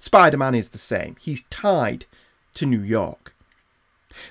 Spider 0.00 0.36
Man 0.36 0.56
is 0.56 0.70
the 0.70 0.78
same. 0.78 1.14
He's 1.20 1.42
tied 1.44 2.06
to 2.54 2.66
New 2.66 2.82
York. 2.82 3.36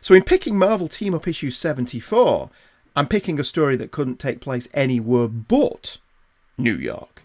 So, 0.01 0.13
in 0.15 0.23
picking 0.23 0.57
Marvel 0.57 0.87
Team 0.87 1.13
Up 1.13 1.27
issue 1.27 1.51
74, 1.51 2.49
I'm 2.95 3.07
picking 3.07 3.39
a 3.39 3.43
story 3.43 3.75
that 3.75 3.91
couldn't 3.91 4.19
take 4.19 4.41
place 4.41 4.67
anywhere 4.73 5.27
but 5.27 5.97
New 6.57 6.75
York. 6.75 7.23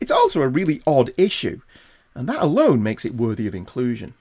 It's 0.00 0.12
also 0.12 0.42
a 0.42 0.48
really 0.48 0.82
odd 0.86 1.12
issue, 1.16 1.60
and 2.14 2.28
that 2.28 2.42
alone 2.42 2.82
makes 2.82 3.04
it 3.04 3.14
worthy 3.14 3.46
of 3.46 3.54
inclusion. 3.54 4.14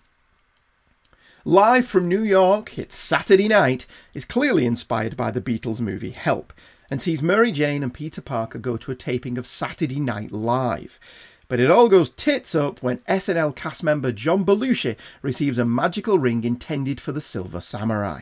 Live 1.46 1.86
from 1.86 2.08
New 2.08 2.24
York, 2.24 2.80
it's 2.80 2.96
Saturday 2.96 3.50
night, 3.50 3.86
is 4.14 4.24
clearly 4.24 4.66
inspired 4.66 5.18
by 5.18 5.30
the 5.30 5.42
Beatles 5.42 5.82
movie 5.82 6.12
Help, 6.12 6.54
and 6.90 7.02
sees 7.02 7.22
Mary 7.22 7.52
Jane 7.52 7.84
and 7.84 7.94
Peter 7.94 8.22
Parker 8.22 8.58
go 8.58 8.78
to 8.78 8.92
a 8.92 8.96
taping 8.96 9.38
of 9.38 9.46
Saturday 9.46 10.00
Night 10.00 10.32
Live. 10.32 11.00
But 11.48 11.60
it 11.60 11.70
all 11.70 11.90
goes 11.90 12.10
tits 12.10 12.56
up 12.56 12.82
when 12.82 13.00
SNL 13.00 13.56
cast 13.56 13.84
member 13.84 14.12
John 14.12 14.46
Belushi 14.46 14.96
receives 15.22 15.58
a 15.58 15.66
magical 15.66 16.18
ring 16.18 16.44
intended 16.44 17.02
for 17.02 17.12
the 17.12 17.22
Silver 17.22 17.62
Samurai. 17.62 18.22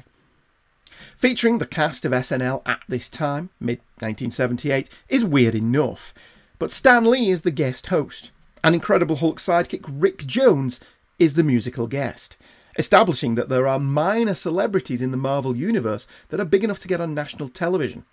Featuring 1.18 1.60
the 1.60 1.68
cast 1.68 2.06
of 2.06 2.12
SNL 2.12 2.62
at 2.66 2.82
this 2.88 3.10
time, 3.10 3.50
mid 3.60 3.80
1978, 4.00 4.90
is 5.08 5.24
weird 5.24 5.56
enough, 5.56 6.14
but 6.60 6.72
Stan 6.72 7.06
Lee 7.06 7.30
is 7.30 7.44
the 7.44 7.52
guest 7.52 7.88
host, 7.88 8.32
and 8.64 8.76
Incredible 8.76 9.18
Hulk 9.18 9.40
sidekick 9.40 9.84
Rick 9.88 10.26
Jones 10.26 10.80
is 11.20 11.36
the 11.36 11.44
musical 11.44 11.88
guest, 11.88 12.38
establishing 12.78 13.36
that 13.36 13.50
there 13.50 13.68
are 13.68 13.80
minor 13.80 14.34
celebrities 14.34 15.02
in 15.02 15.12
the 15.12 15.18
Marvel 15.18 15.56
Universe 15.56 16.08
that 16.30 16.40
are 16.40 16.46
big 16.46 16.64
enough 16.64 16.80
to 16.80 16.88
get 16.88 17.02
on 17.02 17.14
national 17.14 17.50
television. 17.50 18.06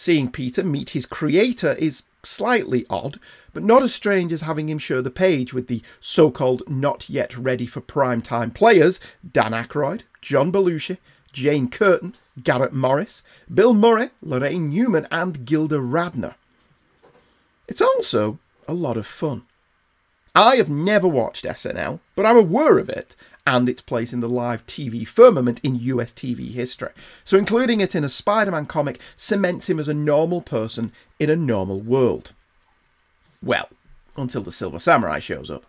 Seeing 0.00 0.30
Peter 0.30 0.62
meet 0.62 0.90
his 0.90 1.06
creator 1.06 1.72
is 1.72 2.04
slightly 2.22 2.86
odd, 2.88 3.18
but 3.52 3.64
not 3.64 3.82
as 3.82 3.92
strange 3.92 4.32
as 4.32 4.42
having 4.42 4.68
him 4.68 4.78
share 4.78 5.02
the 5.02 5.10
page 5.10 5.52
with 5.52 5.66
the 5.66 5.82
so 5.98 6.30
called 6.30 6.62
not 6.68 7.10
yet 7.10 7.36
ready 7.36 7.66
for 7.66 7.80
prime 7.80 8.22
time 8.22 8.52
players 8.52 9.00
Dan 9.28 9.50
Aykroyd, 9.50 10.02
John 10.22 10.52
Belushi, 10.52 10.98
Jane 11.32 11.68
Curtin, 11.68 12.14
Garrett 12.40 12.72
Morris, 12.72 13.24
Bill 13.52 13.74
Murray, 13.74 14.10
Laraine 14.24 14.68
Newman, 14.68 15.08
and 15.10 15.44
Gilda 15.44 15.78
Radner. 15.78 16.36
It's 17.66 17.82
also 17.82 18.38
a 18.68 18.74
lot 18.74 18.96
of 18.96 19.04
fun. 19.04 19.47
I 20.34 20.56
have 20.56 20.68
never 20.68 21.08
watched 21.08 21.44
SNL, 21.44 22.00
but 22.14 22.26
I'm 22.26 22.36
aware 22.36 22.78
of 22.78 22.88
it 22.88 23.16
and 23.46 23.66
its 23.66 23.80
place 23.80 24.12
in 24.12 24.20
the 24.20 24.28
live 24.28 24.66
TV 24.66 25.08
firmament 25.08 25.58
in 25.62 25.76
US 25.76 26.12
TV 26.12 26.50
history. 26.50 26.90
So 27.24 27.38
including 27.38 27.80
it 27.80 27.94
in 27.94 28.04
a 28.04 28.08
Spider 28.08 28.50
Man 28.50 28.66
comic 28.66 29.00
cements 29.16 29.70
him 29.70 29.78
as 29.78 29.88
a 29.88 29.94
normal 29.94 30.42
person 30.42 30.92
in 31.18 31.30
a 31.30 31.36
normal 31.36 31.80
world. 31.80 32.32
Well, 33.42 33.68
until 34.16 34.42
the 34.42 34.52
Silver 34.52 34.78
Samurai 34.78 35.18
shows 35.18 35.50
up. 35.50 35.64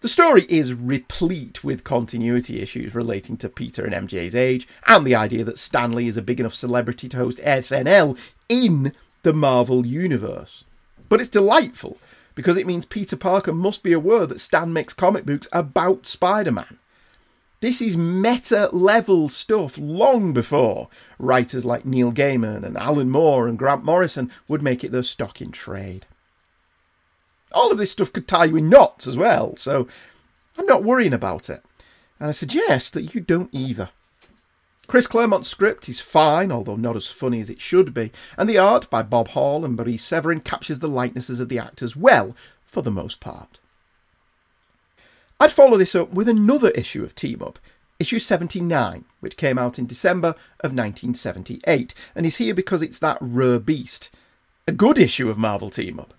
The 0.00 0.08
story 0.08 0.46
is 0.50 0.74
replete 0.74 1.64
with 1.64 1.82
continuity 1.82 2.60
issues 2.60 2.94
relating 2.94 3.38
to 3.38 3.48
Peter 3.48 3.84
and 3.84 4.08
MJ's 4.08 4.36
age, 4.36 4.68
and 4.86 5.04
the 5.06 5.14
idea 5.14 5.44
that 5.44 5.58
Stan 5.58 5.92
Lee 5.92 6.08
is 6.08 6.18
a 6.18 6.22
big 6.22 6.38
enough 6.38 6.54
celebrity 6.54 7.08
to 7.08 7.16
host 7.16 7.38
SNL 7.38 8.16
in 8.48 8.92
the 9.22 9.32
Marvel 9.32 9.86
Universe. 9.86 10.64
But 11.08 11.20
it's 11.20 11.30
delightful 11.30 11.96
because 12.34 12.56
it 12.56 12.66
means 12.66 12.86
Peter 12.86 13.16
Parker 13.16 13.52
must 13.52 13.82
be 13.82 13.92
aware 13.92 14.26
that 14.26 14.40
Stan 14.40 14.72
makes 14.72 14.92
comic 14.92 15.24
books 15.24 15.48
about 15.52 16.06
Spider 16.06 16.52
Man. 16.52 16.78
This 17.60 17.80
is 17.80 17.96
meta 17.96 18.68
level 18.72 19.28
stuff 19.28 19.78
long 19.78 20.32
before 20.32 20.88
writers 21.18 21.64
like 21.64 21.86
Neil 21.86 22.12
Gaiman 22.12 22.62
and 22.62 22.76
Alan 22.76 23.08
Moore 23.08 23.48
and 23.48 23.58
Grant 23.58 23.84
Morrison 23.84 24.30
would 24.48 24.62
make 24.62 24.84
it 24.84 24.92
their 24.92 25.02
stock 25.02 25.40
in 25.40 25.50
trade. 25.50 26.06
All 27.52 27.72
of 27.72 27.78
this 27.78 27.92
stuff 27.92 28.12
could 28.12 28.28
tie 28.28 28.46
you 28.46 28.56
in 28.56 28.68
knots 28.68 29.06
as 29.06 29.16
well, 29.16 29.56
so 29.56 29.88
I'm 30.58 30.66
not 30.66 30.84
worrying 30.84 31.12
about 31.12 31.48
it. 31.48 31.62
And 32.20 32.28
I 32.28 32.32
suggest 32.32 32.92
that 32.92 33.14
you 33.14 33.20
don't 33.20 33.48
either. 33.52 33.90
Chris 34.86 35.06
Claremont's 35.06 35.48
script 35.48 35.88
is 35.88 36.00
fine, 36.00 36.52
although 36.52 36.76
not 36.76 36.96
as 36.96 37.08
funny 37.08 37.40
as 37.40 37.48
it 37.48 37.60
should 37.60 37.94
be, 37.94 38.12
and 38.36 38.48
the 38.48 38.58
art 38.58 38.88
by 38.90 39.02
Bob 39.02 39.28
Hall 39.28 39.64
and 39.64 39.76
Marie 39.76 39.96
Severin 39.96 40.40
captures 40.40 40.80
the 40.80 40.88
likenesses 40.88 41.40
of 41.40 41.48
the 41.48 41.58
actors 41.58 41.96
well, 41.96 42.36
for 42.64 42.82
the 42.82 42.90
most 42.90 43.20
part. 43.20 43.58
I'd 45.40 45.52
follow 45.52 45.76
this 45.76 45.94
up 45.94 46.10
with 46.10 46.28
another 46.28 46.70
issue 46.70 47.02
of 47.02 47.14
Team 47.14 47.42
Up, 47.42 47.58
issue 47.98 48.18
79, 48.18 49.04
which 49.20 49.36
came 49.36 49.58
out 49.58 49.78
in 49.78 49.86
December 49.86 50.28
of 50.60 50.72
1978, 50.72 51.94
and 52.14 52.26
is 52.26 52.36
here 52.36 52.54
because 52.54 52.82
it's 52.82 52.98
that 52.98 53.18
rare 53.20 53.58
beast. 53.58 54.10
A 54.66 54.72
good 54.72 54.98
issue 54.98 55.28
of 55.28 55.38
Marvel 55.38 55.70
Team 55.70 55.98
Up. 55.98 56.14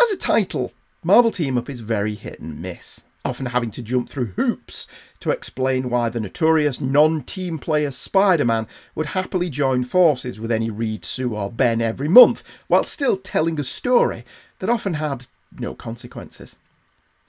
As 0.00 0.10
a 0.10 0.16
title, 0.16 0.72
Marvel 1.02 1.30
Team 1.30 1.58
Up 1.58 1.68
is 1.68 1.80
very 1.80 2.14
hit 2.14 2.40
and 2.40 2.60
miss, 2.60 3.04
often 3.24 3.46
having 3.46 3.70
to 3.70 3.82
jump 3.82 4.08
through 4.08 4.26
hoops 4.36 4.86
to 5.20 5.30
explain 5.30 5.88
why 5.88 6.08
the 6.08 6.20
notorious 6.20 6.80
non 6.80 7.22
team 7.22 7.58
player 7.58 7.90
Spider 7.90 8.44
Man 8.44 8.66
would 8.94 9.06
happily 9.06 9.48
join 9.48 9.82
forces 9.84 10.38
with 10.38 10.52
any 10.52 10.70
Reed, 10.70 11.04
Sue, 11.04 11.34
or 11.34 11.50
Ben 11.50 11.80
every 11.80 12.08
month, 12.08 12.44
while 12.68 12.84
still 12.84 13.16
telling 13.16 13.58
a 13.58 13.64
story 13.64 14.24
that 14.58 14.70
often 14.70 14.94
had 14.94 15.26
no 15.58 15.74
consequences. 15.74 16.56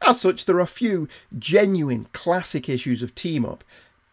As 0.06 0.20
such, 0.20 0.46
there 0.46 0.60
are 0.60 0.68
few 0.68 1.08
genuine 1.38 2.08
classic 2.12 2.68
issues 2.68 3.02
of 3.02 3.16
Team 3.16 3.46
Up, 3.46 3.64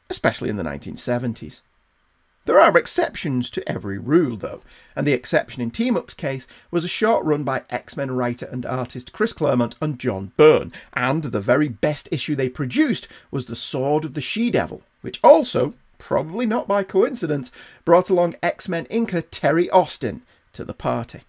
especially 0.08 0.48
in 0.48 0.56
the 0.56 0.62
1970s. 0.62 1.60
There 2.44 2.58
are 2.58 2.76
exceptions 2.76 3.50
to 3.50 3.68
every 3.68 3.98
rule, 3.98 4.36
though, 4.36 4.62
and 4.96 5.06
the 5.06 5.12
exception 5.12 5.62
in 5.62 5.70
Team 5.70 5.96
Up's 5.96 6.14
case 6.14 6.48
was 6.72 6.84
a 6.84 6.88
short 6.88 7.24
run 7.24 7.44
by 7.44 7.62
X 7.70 7.96
Men 7.96 8.10
writer 8.10 8.48
and 8.50 8.66
artist 8.66 9.12
Chris 9.12 9.32
Claremont 9.32 9.76
and 9.80 9.96
John 9.96 10.32
Byrne, 10.36 10.72
and 10.92 11.22
the 11.22 11.40
very 11.40 11.68
best 11.68 12.08
issue 12.10 12.34
they 12.34 12.48
produced 12.48 13.06
was 13.30 13.46
The 13.46 13.54
Sword 13.54 14.04
of 14.04 14.14
the 14.14 14.20
She 14.20 14.50
Devil, 14.50 14.82
which 15.02 15.20
also, 15.22 15.74
probably 15.98 16.44
not 16.44 16.66
by 16.66 16.82
coincidence, 16.82 17.52
brought 17.84 18.10
along 18.10 18.34
X 18.42 18.68
Men 18.68 18.86
inker 18.86 19.24
Terry 19.30 19.70
Austin 19.70 20.22
to 20.52 20.64
the 20.64 20.74
party. 20.74 21.20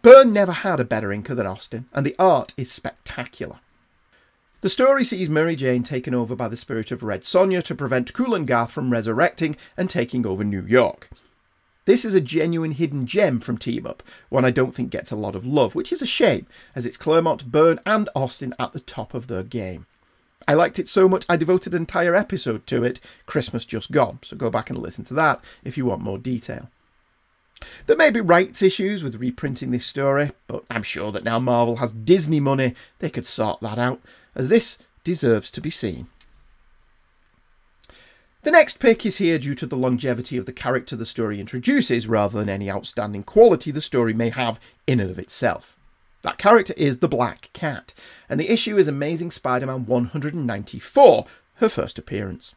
Byrne 0.00 0.32
never 0.32 0.52
had 0.52 0.78
a 0.78 0.84
better 0.84 1.08
inker 1.08 1.34
than 1.34 1.46
Austin, 1.46 1.86
and 1.92 2.06
the 2.06 2.14
art 2.20 2.54
is 2.56 2.70
spectacular. 2.70 3.58
The 4.64 4.70
story 4.70 5.04
sees 5.04 5.28
Mary 5.28 5.56
Jane 5.56 5.82
taken 5.82 6.14
over 6.14 6.34
by 6.34 6.48
the 6.48 6.56
spirit 6.56 6.90
of 6.90 7.02
Red 7.02 7.20
Sonja 7.20 7.62
to 7.64 7.74
prevent 7.74 8.14
Gath 8.46 8.70
from 8.72 8.88
resurrecting 8.88 9.58
and 9.76 9.90
taking 9.90 10.26
over 10.26 10.42
New 10.42 10.62
York. 10.62 11.10
This 11.84 12.02
is 12.02 12.14
a 12.14 12.20
genuine 12.22 12.72
hidden 12.72 13.04
gem 13.04 13.40
from 13.40 13.58
Team 13.58 13.86
Up, 13.86 14.02
one 14.30 14.42
I 14.42 14.50
don't 14.50 14.72
think 14.72 14.88
gets 14.88 15.10
a 15.10 15.16
lot 15.16 15.36
of 15.36 15.46
love, 15.46 15.74
which 15.74 15.92
is 15.92 16.00
a 16.00 16.06
shame, 16.06 16.46
as 16.74 16.86
it's 16.86 16.96
Claremont, 16.96 17.52
Byrne, 17.52 17.78
and 17.84 18.08
Austin 18.16 18.54
at 18.58 18.72
the 18.72 18.80
top 18.80 19.12
of 19.12 19.26
their 19.26 19.42
game. 19.42 19.84
I 20.48 20.54
liked 20.54 20.78
it 20.78 20.88
so 20.88 21.10
much 21.10 21.26
I 21.28 21.36
devoted 21.36 21.74
an 21.74 21.82
entire 21.82 22.14
episode 22.14 22.66
to 22.68 22.84
it, 22.84 23.00
Christmas 23.26 23.66
Just 23.66 23.92
Gone, 23.92 24.18
so 24.22 24.34
go 24.34 24.48
back 24.48 24.70
and 24.70 24.78
listen 24.78 25.04
to 25.04 25.14
that 25.14 25.44
if 25.62 25.76
you 25.76 25.84
want 25.84 26.00
more 26.00 26.16
detail. 26.16 26.70
There 27.84 27.98
may 27.98 28.08
be 28.08 28.22
rights 28.22 28.62
issues 28.62 29.02
with 29.02 29.16
reprinting 29.16 29.72
this 29.72 29.84
story, 29.84 30.30
but 30.46 30.64
I'm 30.70 30.82
sure 30.82 31.12
that 31.12 31.22
now 31.22 31.38
Marvel 31.38 31.76
has 31.76 31.92
Disney 31.92 32.40
money, 32.40 32.74
they 33.00 33.10
could 33.10 33.26
sort 33.26 33.60
that 33.60 33.78
out, 33.78 34.00
as 34.34 34.48
this 34.48 34.78
deserves 35.04 35.50
to 35.52 35.60
be 35.60 35.70
seen. 35.70 36.08
The 38.42 38.50
next 38.50 38.78
pick 38.78 39.06
is 39.06 39.16
here 39.16 39.38
due 39.38 39.54
to 39.54 39.66
the 39.66 39.76
longevity 39.76 40.36
of 40.36 40.44
the 40.44 40.52
character 40.52 40.96
the 40.96 41.06
story 41.06 41.40
introduces 41.40 42.06
rather 42.06 42.38
than 42.38 42.50
any 42.50 42.70
outstanding 42.70 43.22
quality 43.22 43.70
the 43.70 43.80
story 43.80 44.12
may 44.12 44.28
have 44.28 44.60
in 44.86 45.00
and 45.00 45.10
of 45.10 45.18
itself. 45.18 45.78
That 46.20 46.36
character 46.36 46.74
is 46.76 46.98
the 46.98 47.08
Black 47.08 47.50
Cat, 47.52 47.94
and 48.28 48.38
the 48.38 48.50
issue 48.50 48.76
is 48.76 48.88
Amazing 48.88 49.30
Spider 49.30 49.66
Man 49.66 49.86
194, 49.86 51.26
her 51.56 51.68
first 51.68 51.98
appearance. 51.98 52.54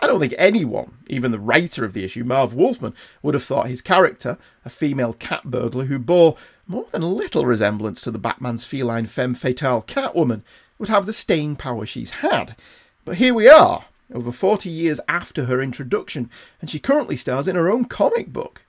I 0.00 0.06
don't 0.06 0.20
think 0.20 0.34
anyone, 0.36 0.98
even 1.06 1.32
the 1.32 1.38
writer 1.38 1.84
of 1.84 1.94
the 1.94 2.04
issue, 2.04 2.24
Marv 2.24 2.52
Wolfman, 2.52 2.94
would 3.22 3.34
have 3.34 3.44
thought 3.44 3.68
his 3.68 3.80
character, 3.80 4.36
a 4.64 4.70
female 4.70 5.14
cat 5.14 5.44
burglar 5.44 5.86
who 5.86 5.98
bore 5.98 6.36
more 6.66 6.86
than 6.92 7.02
little 7.02 7.46
resemblance 7.46 8.02
to 8.02 8.10
the 8.10 8.18
Batman's 8.18 8.64
feline 8.64 9.06
femme 9.06 9.34
fatale 9.34 9.82
Catwoman, 9.82 10.42
would 10.78 10.88
have 10.88 11.06
the 11.06 11.12
staying 11.12 11.56
power 11.56 11.86
she's 11.86 12.10
had. 12.10 12.56
But 13.04 13.16
here 13.16 13.34
we 13.34 13.48
are, 13.48 13.84
over 14.12 14.32
40 14.32 14.68
years 14.68 15.00
after 15.08 15.46
her 15.46 15.62
introduction, 15.62 16.30
and 16.60 16.68
she 16.68 16.78
currently 16.78 17.16
stars 17.16 17.48
in 17.48 17.56
her 17.56 17.70
own 17.70 17.84
comic 17.84 18.32
book. 18.32 18.64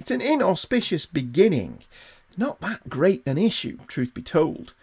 It's 0.00 0.10
an 0.10 0.20
inauspicious 0.20 1.06
beginning. 1.06 1.80
Not 2.36 2.60
that 2.60 2.88
great 2.88 3.22
an 3.26 3.38
issue, 3.38 3.78
truth 3.86 4.12
be 4.14 4.22
told. 4.22 4.74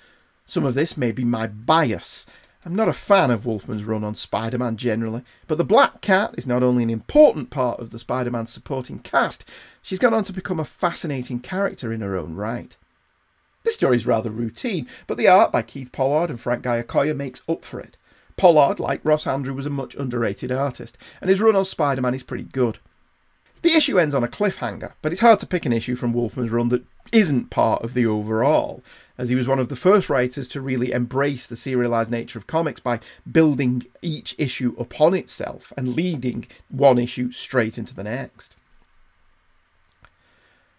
Some 0.46 0.66
of 0.66 0.74
this 0.74 0.98
may 0.98 1.12
be 1.12 1.24
my 1.24 1.48
bias. 1.48 2.26
I'm 2.66 2.76
not 2.76 2.90
a 2.90 2.94
fan 2.94 3.32
of 3.32 3.46
Wolfman's 3.46 3.84
run 3.84 4.04
on 4.04 4.16
Spider 4.16 4.58
Man 4.60 4.78
generally, 4.78 5.24
but 5.48 5.58
the 5.58 5.64
Black 5.64 6.02
Cat 6.02 6.36
is 6.38 6.46
not 6.46 6.62
only 6.62 6.84
an 6.84 6.90
important 6.90 7.50
part 7.50 7.80
of 7.80 7.90
the 7.90 8.00
Spider 8.00 8.30
Man 8.30 8.46
supporting 8.46 9.00
cast, 9.00 9.46
she's 9.82 10.00
gone 10.00 10.14
on 10.14 10.24
to 10.26 10.34
become 10.34 10.60
a 10.60 10.66
fascinating 10.66 11.40
character 11.40 11.92
in 11.92 12.02
her 12.02 12.16
own 12.16 12.36
right. 12.36 12.78
This 13.64 13.76
story 13.76 13.96
is 13.96 14.08
rather 14.08 14.32
routine, 14.32 14.88
but 15.08 15.18
the 15.18 15.28
art 15.28 15.52
by 15.52 15.62
Keith 15.62 15.92
Pollard 15.92 16.30
and 16.30 16.40
Frank 16.40 16.64
Giacoia 16.64 17.14
makes 17.14 17.44
up 17.48 17.64
for 17.64 17.80
it. 17.80 17.98
Pollard, 18.38 18.80
like 18.80 19.02
Ross 19.04 19.26
Andru, 19.26 19.56
was 19.56 19.66
a 19.66 19.70
much 19.70 19.96
underrated 19.96 20.52
artist, 20.52 20.98
and 21.20 21.30
his 21.30 21.42
run 21.42 21.56
on 21.56 21.66
Spider 21.66 22.02
Man 22.02 22.14
is 22.14 22.24
pretty 22.24 22.46
good. 22.46 22.80
The 23.62 23.74
issue 23.74 24.00
ends 24.00 24.16
on 24.16 24.24
a 24.24 24.28
cliffhanger, 24.28 24.94
but 25.02 25.12
it's 25.12 25.22
hard 25.22 25.40
to 25.40 25.46
pick 25.46 25.66
an 25.66 25.74
issue 25.74 25.96
from 25.96 26.14
Wolfman's 26.14 26.50
run 26.50 26.70
that 26.70 26.84
isn't 27.12 27.52
part 27.52 27.84
of 27.84 27.94
the 27.94 28.06
overall, 28.06 28.84
as 29.18 29.30
he 29.30 29.36
was 29.36 29.48
one 29.48 29.60
of 29.60 29.70
the 29.70 29.76
first 29.76 30.10
writers 30.10 30.48
to 30.50 30.62
really 30.62 30.92
embrace 30.92 31.46
the 31.46 31.56
serialized 31.56 32.10
nature 32.10 32.40
of 32.40 32.48
comics 32.48 32.80
by 32.80 33.00
building 33.32 33.86
each 34.02 34.34
issue 34.40 34.76
upon 34.80 35.14
itself 35.14 35.72
and 35.78 35.96
leading 35.96 36.48
one 36.70 36.98
issue 36.98 37.30
straight 37.32 37.78
into 37.78 37.94
the 37.94 38.04
next. 38.04 38.56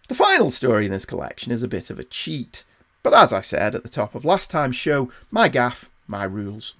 The 0.09 0.15
final 0.15 0.51
story 0.51 0.85
in 0.85 0.91
this 0.91 1.05
collection 1.05 1.53
is 1.53 1.63
a 1.63 1.67
bit 1.69 1.89
of 1.89 1.97
a 1.97 2.03
cheat, 2.03 2.65
but 3.03 3.13
as 3.13 3.33
I 3.33 3.41
said 3.41 3.75
at 3.75 3.83
the 3.83 3.89
top 3.89 4.15
of 4.15 4.25
last 4.25 4.49
time's 4.49 4.77
show, 4.77 5.11
my 5.29 5.49
gaff, 5.49 5.89
my 6.07 6.23
rules. 6.23 6.73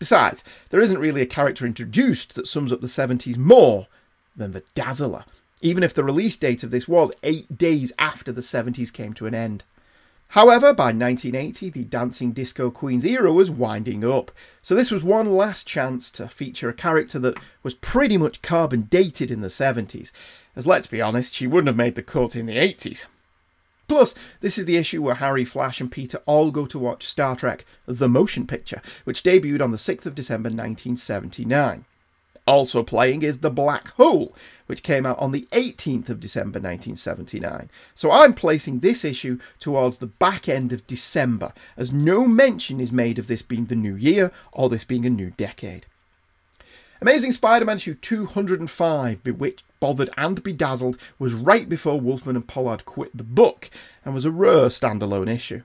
Besides, 0.00 0.42
there 0.70 0.80
isn't 0.80 0.98
really 0.98 1.20
a 1.20 1.26
character 1.26 1.64
introduced 1.64 2.34
that 2.34 2.46
sums 2.46 2.72
up 2.72 2.80
the 2.80 2.86
70s 2.86 3.36
more 3.38 3.86
than 4.34 4.52
the 4.52 4.64
Dazzler, 4.74 5.24
even 5.60 5.82
if 5.82 5.94
the 5.94 6.04
release 6.04 6.36
date 6.36 6.64
of 6.64 6.70
this 6.70 6.88
was 6.88 7.12
eight 7.22 7.58
days 7.58 7.92
after 7.98 8.32
the 8.32 8.40
70s 8.40 8.92
came 8.92 9.12
to 9.14 9.26
an 9.26 9.34
end. 9.34 9.64
However, 10.28 10.72
by 10.72 10.92
1980, 10.92 11.70
the 11.70 11.84
Dancing 11.84 12.30
Disco 12.30 12.70
Queens 12.70 13.04
era 13.04 13.32
was 13.32 13.50
winding 13.50 14.04
up, 14.04 14.30
so 14.62 14.74
this 14.74 14.90
was 14.90 15.02
one 15.02 15.26
last 15.26 15.66
chance 15.66 16.10
to 16.12 16.28
feature 16.28 16.68
a 16.68 16.72
character 16.72 17.18
that 17.18 17.38
was 17.62 17.74
pretty 17.74 18.16
much 18.16 18.40
carbon 18.40 18.82
dated 18.82 19.30
in 19.30 19.40
the 19.40 19.48
70s, 19.48 20.12
as 20.54 20.66
let's 20.66 20.86
be 20.86 21.02
honest, 21.02 21.34
she 21.34 21.46
wouldn't 21.46 21.66
have 21.66 21.76
made 21.76 21.96
the 21.96 22.02
cut 22.02 22.36
in 22.36 22.46
the 22.46 22.56
80s. 22.56 23.06
Plus, 23.90 24.14
this 24.38 24.56
is 24.56 24.66
the 24.66 24.76
issue 24.76 25.02
where 25.02 25.16
Harry, 25.16 25.44
Flash, 25.44 25.80
and 25.80 25.90
Peter 25.90 26.22
all 26.24 26.52
go 26.52 26.64
to 26.64 26.78
watch 26.78 27.08
Star 27.08 27.34
Trek 27.34 27.64
The 27.86 28.08
Motion 28.08 28.46
Picture, 28.46 28.80
which 29.02 29.24
debuted 29.24 29.60
on 29.60 29.72
the 29.72 29.76
6th 29.76 30.06
of 30.06 30.14
December 30.14 30.46
1979. 30.46 31.84
Also 32.46 32.84
playing 32.84 33.22
is 33.22 33.40
The 33.40 33.50
Black 33.50 33.88
Hole, 33.94 34.32
which 34.66 34.84
came 34.84 35.04
out 35.04 35.18
on 35.18 35.32
the 35.32 35.48
18th 35.50 36.08
of 36.08 36.20
December 36.20 36.60
1979. 36.60 37.68
So 37.96 38.12
I'm 38.12 38.32
placing 38.32 38.78
this 38.78 39.04
issue 39.04 39.40
towards 39.58 39.98
the 39.98 40.06
back 40.06 40.48
end 40.48 40.72
of 40.72 40.86
December, 40.86 41.52
as 41.76 41.92
no 41.92 42.28
mention 42.28 42.78
is 42.78 42.92
made 42.92 43.18
of 43.18 43.26
this 43.26 43.42
being 43.42 43.66
the 43.66 43.74
new 43.74 43.96
year 43.96 44.30
or 44.52 44.68
this 44.68 44.84
being 44.84 45.04
a 45.04 45.10
new 45.10 45.30
decade. 45.30 45.86
Amazing 47.00 47.32
Spider 47.32 47.64
Man 47.64 47.78
issue 47.78 47.96
205, 47.96 49.24
Bewitched, 49.24 49.64
Bothered, 49.80 50.10
and 50.16 50.42
Bedazzled, 50.42 50.98
was 51.18 51.34
right 51.34 51.68
before 51.68 51.98
Wolfman 51.98 52.36
and 52.36 52.46
Pollard 52.46 52.84
quit 52.84 53.16
the 53.16 53.24
book 53.24 53.70
and 54.04 54.14
was 54.14 54.24
a 54.24 54.30
rare 54.30 54.66
standalone 54.66 55.32
issue. 55.32 55.62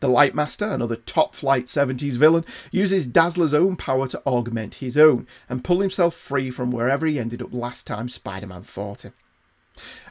The 0.00 0.08
Lightmaster, 0.08 0.72
another 0.72 0.96
top 0.96 1.34
flight 1.34 1.64
70s 1.64 2.16
villain, 2.16 2.44
uses 2.70 3.08
Dazzler's 3.08 3.52
own 3.52 3.74
power 3.74 4.06
to 4.08 4.22
augment 4.24 4.76
his 4.76 4.96
own 4.96 5.26
and 5.48 5.64
pull 5.64 5.80
himself 5.80 6.14
free 6.14 6.50
from 6.50 6.70
wherever 6.70 7.04
he 7.04 7.18
ended 7.18 7.42
up 7.42 7.52
last 7.52 7.86
time 7.86 8.08
Spider 8.08 8.46
Man 8.46 8.62
fought 8.62 9.04
him. 9.04 9.12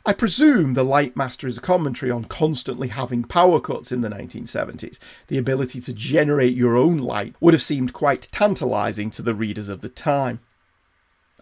I 0.05 0.13
presume 0.13 0.73
the 0.73 0.85
Lightmaster 0.85 1.47
is 1.47 1.57
a 1.57 1.61
commentary 1.61 2.11
on 2.11 2.25
constantly 2.25 2.89
having 2.89 3.23
power 3.23 3.59
cuts 3.59 3.91
in 3.91 4.01
the 4.01 4.09
1970s. 4.09 4.99
The 5.27 5.37
ability 5.37 5.81
to 5.81 5.93
generate 5.93 6.55
your 6.55 6.77
own 6.77 6.97
light 6.97 7.35
would 7.39 7.53
have 7.53 7.61
seemed 7.61 7.93
quite 7.93 8.29
tantalising 8.31 9.11
to 9.11 9.21
the 9.21 9.35
readers 9.35 9.69
of 9.69 9.81
the 9.81 9.89
time. 9.89 10.39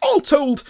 All 0.01 0.21
told, 0.21 0.63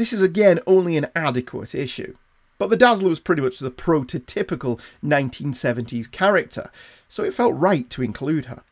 this 0.00 0.14
is 0.14 0.22
again 0.22 0.58
only 0.66 0.96
an 0.96 1.08
adequate 1.14 1.74
issue. 1.74 2.14
But 2.56 2.70
the 2.70 2.76
Dazzler 2.78 3.10
was 3.10 3.20
pretty 3.20 3.42
much 3.42 3.58
the 3.58 3.70
prototypical 3.70 4.80
1970s 5.04 6.10
character, 6.10 6.70
so 7.06 7.22
it 7.22 7.34
felt 7.34 7.54
right 7.54 7.88
to 7.90 8.02
include 8.02 8.46
her. 8.46 8.62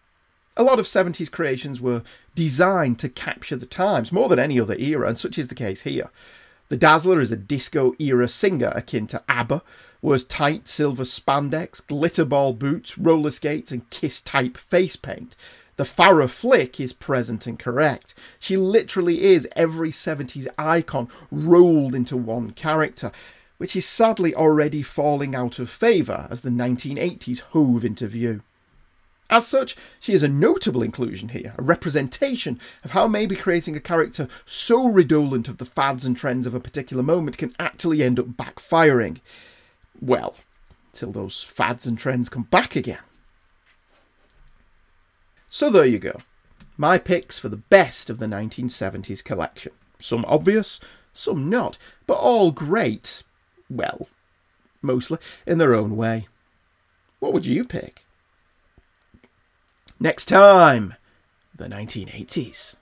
A 0.57 0.63
lot 0.63 0.79
of 0.79 0.87
70s 0.87 1.31
creations 1.31 1.83
were 1.83 2.03
designed 2.35 2.99
to 3.01 3.11
capture 3.11 3.57
the 3.57 3.67
times 3.67 4.11
more 4.11 4.31
than 4.31 4.39
any 4.39 4.59
other 4.59 4.75
era, 4.77 5.07
and 5.07 5.19
such 5.19 5.37
is 5.37 5.49
the 5.49 5.55
case 5.55 5.83
here. 5.83 6.09
The 6.71 6.79
Dazzler 6.79 7.21
is 7.21 7.31
a 7.31 7.37
disco 7.37 7.95
era 7.99 8.27
singer 8.27 8.73
akin 8.75 9.07
to 9.09 9.23
ABBA, 9.29 9.63
wears 10.01 10.25
tight 10.25 10.67
silver 10.67 11.05
spandex, 11.05 11.87
glitter 11.87 12.25
ball 12.25 12.55
boots, 12.55 12.97
roller 12.97 13.31
skates, 13.31 13.71
and 13.71 13.89
kiss 13.91 14.23
type 14.23 14.57
face 14.57 14.97
paint. 14.97 15.37
The 15.79 15.85
Farrah 15.85 16.29
flick 16.29 16.81
is 16.81 16.93
present 16.93 17.47
and 17.47 17.57
correct. 17.57 18.17
She 18.41 18.57
literally 18.57 19.23
is 19.23 19.47
every 19.55 19.93
70s 19.93 20.49
icon 20.59 21.09
rolled 21.31 21.95
into 21.95 22.17
one 22.17 22.51
character, 22.51 23.13
which 23.59 23.77
is 23.77 23.87
sadly 23.87 24.35
already 24.35 24.83
falling 24.83 25.37
out 25.37 25.61
of 25.61 25.71
favour 25.71 26.27
as 26.33 26.43
the 26.43 26.51
1980s 26.51 27.43
hove 27.53 27.85
into 27.85 28.09
view. 28.09 28.43
As 29.31 29.47
such, 29.47 29.77
she 30.01 30.15
is 30.15 30.25
a 30.25 30.29
notable 30.29 30.83
inclusion 30.83 31.29
here, 31.29 31.55
a 31.57 31.63
representation 31.63 32.59
of 32.83 32.91
how 32.91 33.07
maybe 33.07 33.37
creating 33.37 33.77
a 33.77 33.81
character 33.81 34.27
so 34.45 34.89
redolent 34.89 35.47
of 35.47 35.59
the 35.59 35.65
fads 35.65 36.05
and 36.05 36.17
trends 36.17 36.45
of 36.45 36.57
a 36.57 36.61
particular 36.61 37.05
moment 37.05 37.39
can 37.39 37.55
actually 37.61 38.03
end 38.03 38.19
up 38.19 38.27
backfiring. 38.27 39.21
Well, 40.01 40.35
till 40.93 41.13
those 41.13 41.45
fads 41.45 41.87
and 41.87 41.97
trends 41.97 42.29
come 42.29 42.49
back 42.51 42.75
again. 42.75 42.99
So 45.49 45.71
there 45.71 45.87
you 45.87 45.99
go. 45.99 46.21
My 46.77 46.99
picks 46.99 47.39
for 47.39 47.49
the 47.49 47.57
best 47.57 48.11
of 48.11 48.19
the 48.19 48.27
1970s 48.27 49.25
collection. 49.25 49.73
Some 49.99 50.25
obvious, 50.29 50.79
some 51.13 51.51
not, 51.51 51.79
but 52.07 52.19
all 52.19 52.53
great. 52.53 53.23
Well, 53.69 54.09
mostly 54.83 55.19
in 55.47 55.59
their 55.59 55.75
own 55.75 55.97
way. 55.97 56.29
What 57.19 57.33
would 57.33 57.47
you 57.47 57.65
pick? 57.65 58.05
Next 59.99 60.27
time, 60.27 60.95
the 61.55 61.67
1980s. 61.67 62.77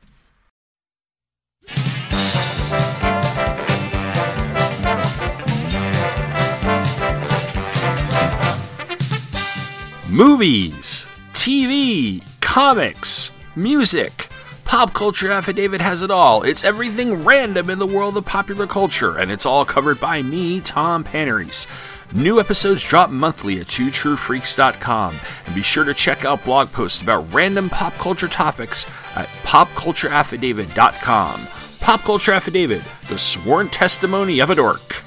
Movies, 10.11 11.07
TV, 11.33 12.23
comics, 12.57 13.31
music. 13.55 14.29
Pop 14.65 14.95
Culture 14.95 15.31
Affidavit 15.31 15.83
has 15.83 16.01
it 16.01 16.11
all. 16.11 16.43
It's 16.43 16.65
everything 16.65 17.23
random 17.23 17.69
in 17.69 17.79
the 17.79 17.87
world 17.87 18.17
of 18.17 18.25
popular 18.25 18.67
culture, 18.67 19.19
and 19.19 19.31
it's 19.31 19.45
all 19.45 19.67
covered 19.67 20.01
by 20.01 20.23
me, 20.23 20.63
Tom 20.63 21.05
Panarese. 21.05 21.67
New 22.15 22.41
episodes 22.41 22.83
drop 22.83 23.11
monthly 23.11 23.61
at 23.61 23.67
twotruefreaks.com, 23.67 25.17
and 25.45 25.55
be 25.55 25.61
sure 25.61 25.85
to 25.85 25.93
check 25.93 26.25
out 26.25 26.47
blog 26.47 26.73
posts 26.73 27.03
about 27.03 27.31
random 27.31 27.69
pop 27.69 27.93
culture 27.97 28.27
topics 28.27 28.87
at 29.15 29.29
popcultureaffidavit.com. 29.43 31.41
Pop 31.81 32.01
Culture 32.01 32.33
Affidavit, 32.33 32.81
the 33.09 33.19
sworn 33.19 33.69
testimony 33.69 34.41
of 34.41 34.49
a 34.49 34.55
dork. 34.55 35.03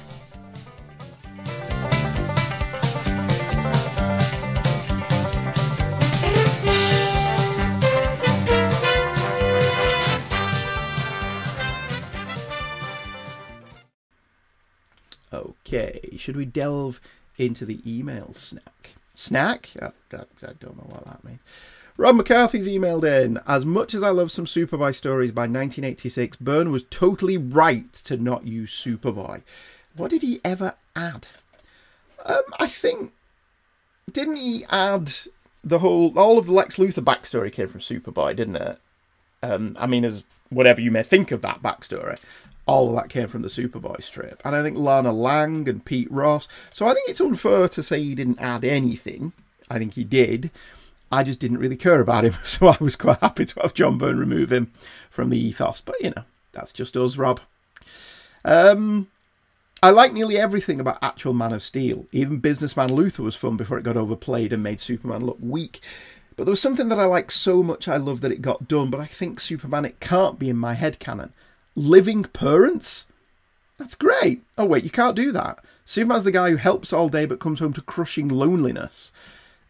Okay, 15.32 16.16
should 16.16 16.36
we 16.36 16.44
delve 16.44 17.00
into 17.38 17.64
the 17.64 17.80
email 17.86 18.32
snack? 18.34 18.94
Snack? 19.14 19.70
I, 19.80 19.86
I, 20.12 20.24
I 20.42 20.52
don't 20.58 20.76
know 20.76 20.86
what 20.88 21.06
that 21.06 21.24
means. 21.24 21.40
Rob 21.96 22.16
McCarthy's 22.16 22.66
emailed 22.66 23.04
in. 23.04 23.38
As 23.46 23.66
much 23.66 23.92
as 23.94 24.02
I 24.02 24.08
love 24.08 24.32
some 24.32 24.46
Superboy 24.46 24.94
stories 24.94 25.32
by 25.32 25.42
1986, 25.42 26.38
Byrne 26.38 26.72
was 26.72 26.84
totally 26.84 27.36
right 27.36 27.92
to 27.92 28.16
not 28.16 28.46
use 28.46 28.72
Superboy. 28.72 29.42
What 29.94 30.10
did 30.10 30.22
he 30.22 30.40
ever 30.42 30.74
add? 30.96 31.26
Um, 32.24 32.42
I 32.58 32.66
think 32.66 33.12
didn't 34.10 34.36
he 34.36 34.64
add 34.70 35.12
the 35.62 35.80
whole 35.80 36.18
all 36.18 36.38
of 36.38 36.46
the 36.46 36.52
Lex 36.52 36.76
Luthor 36.76 37.04
backstory 37.04 37.52
came 37.52 37.68
from 37.68 37.80
Superboy, 37.80 38.34
didn't 38.36 38.56
it? 38.56 38.78
Um, 39.42 39.76
I 39.78 39.86
mean, 39.86 40.04
as 40.04 40.24
whatever 40.48 40.80
you 40.80 40.90
may 40.90 41.02
think 41.02 41.30
of 41.30 41.42
that 41.42 41.62
backstory, 41.62 42.18
all 42.70 42.88
of 42.88 42.94
that 42.94 43.08
came 43.08 43.26
from 43.26 43.42
the 43.42 43.48
Superboy 43.48 44.00
strip. 44.00 44.40
And 44.44 44.54
I 44.54 44.62
think 44.62 44.78
Lana 44.78 45.12
Lang 45.12 45.68
and 45.68 45.84
Pete 45.84 46.10
Ross. 46.10 46.46
So 46.70 46.86
I 46.86 46.94
think 46.94 47.08
it's 47.08 47.20
unfair 47.20 47.68
to 47.68 47.82
say 47.82 48.00
he 48.00 48.14
didn't 48.14 48.40
add 48.40 48.64
anything. 48.64 49.32
I 49.68 49.78
think 49.78 49.94
he 49.94 50.04
did. 50.04 50.52
I 51.10 51.24
just 51.24 51.40
didn't 51.40 51.58
really 51.58 51.76
care 51.76 52.00
about 52.00 52.24
him, 52.24 52.34
so 52.44 52.68
I 52.68 52.76
was 52.78 52.94
quite 52.94 53.18
happy 53.18 53.44
to 53.44 53.60
have 53.62 53.74
John 53.74 53.98
Byrne 53.98 54.18
remove 54.18 54.52
him 54.52 54.70
from 55.10 55.30
the 55.30 55.38
ethos. 55.38 55.80
But 55.80 56.00
you 56.00 56.10
know, 56.10 56.22
that's 56.52 56.72
just 56.72 56.96
us, 56.96 57.16
Rob. 57.16 57.40
Um, 58.44 59.08
I 59.82 59.90
like 59.90 60.12
nearly 60.12 60.38
everything 60.38 60.78
about 60.78 60.98
actual 61.02 61.32
Man 61.32 61.52
of 61.52 61.64
Steel. 61.64 62.06
Even 62.12 62.38
Businessman 62.38 62.90
Luthor 62.90 63.24
was 63.24 63.34
fun 63.34 63.56
before 63.56 63.78
it 63.78 63.84
got 63.84 63.96
overplayed 63.96 64.52
and 64.52 64.62
made 64.62 64.80
Superman 64.80 65.26
look 65.26 65.38
weak. 65.40 65.80
But 66.36 66.44
there 66.44 66.52
was 66.52 66.60
something 66.62 66.88
that 66.88 67.00
I 67.00 67.04
like 67.04 67.32
so 67.32 67.64
much 67.64 67.88
I 67.88 67.96
love 67.96 68.20
that 68.20 68.30
it 68.30 68.40
got 68.40 68.68
done, 68.68 68.90
but 68.90 69.00
I 69.00 69.06
think 69.06 69.40
Superman 69.40 69.84
it 69.84 69.98
can't 69.98 70.38
be 70.38 70.48
in 70.48 70.56
my 70.56 70.74
head 70.74 71.00
canon. 71.00 71.32
Living 71.80 72.24
parents? 72.24 73.06
That's 73.78 73.94
great. 73.94 74.42
Oh 74.58 74.66
wait, 74.66 74.84
you 74.84 74.90
can't 74.90 75.16
do 75.16 75.32
that. 75.32 75.64
Superman's 75.86 76.24
the 76.24 76.30
guy 76.30 76.50
who 76.50 76.56
helps 76.56 76.92
all 76.92 77.08
day 77.08 77.24
but 77.24 77.40
comes 77.40 77.58
home 77.58 77.72
to 77.72 77.80
crushing 77.80 78.28
loneliness. 78.28 79.12